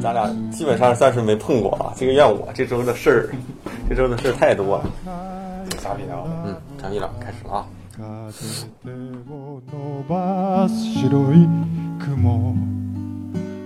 [0.00, 3.30] 咱俩基本上算是没碰过啊，这个怨我这周的事儿，
[3.88, 4.84] 这周的事儿太多了。
[5.80, 7.66] 傻逼了，嗯，傻逼了，开始了啊。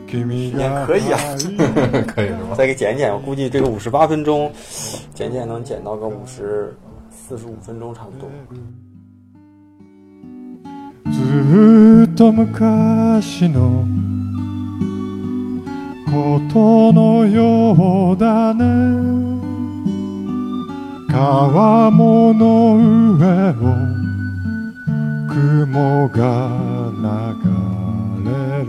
[0.06, 1.16] 風 を伸ばす白い雲也可以啊，
[2.06, 2.54] 可以是吧？
[2.56, 4.50] 再给剪剪，我估计这个五十八分钟，
[5.14, 6.76] 剪剪能剪到个五十
[7.10, 8.28] 四十五分钟差不多。
[11.12, 13.84] ずっと昔の
[16.06, 18.64] ことのようだね
[21.08, 22.76] 川面の
[23.16, 23.54] 上を
[25.28, 26.48] 雲が
[26.96, 27.50] 流
[28.24, 28.30] れ
[28.64, 28.68] る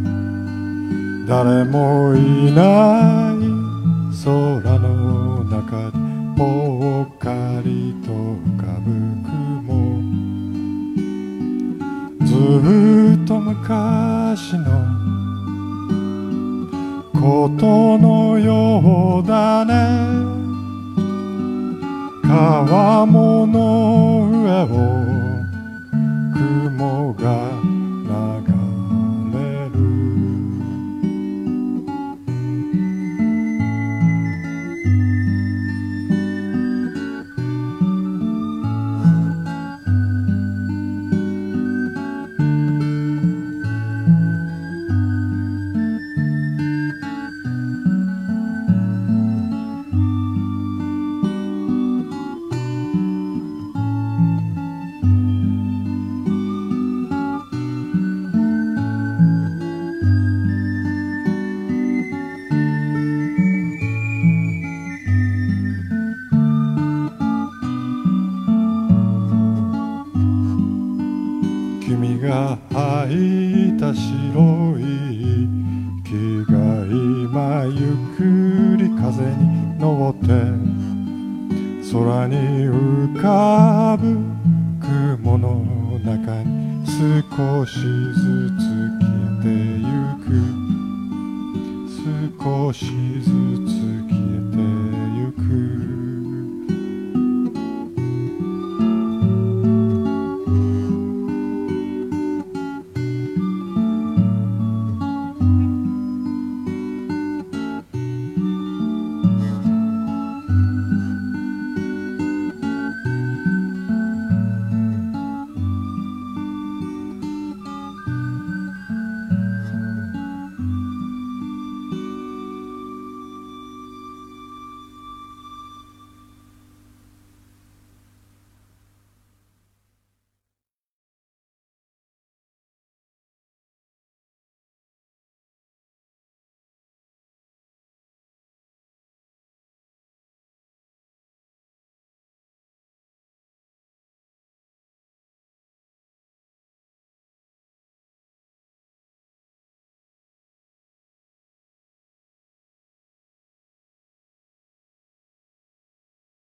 [1.31, 3.30] 誰もいない。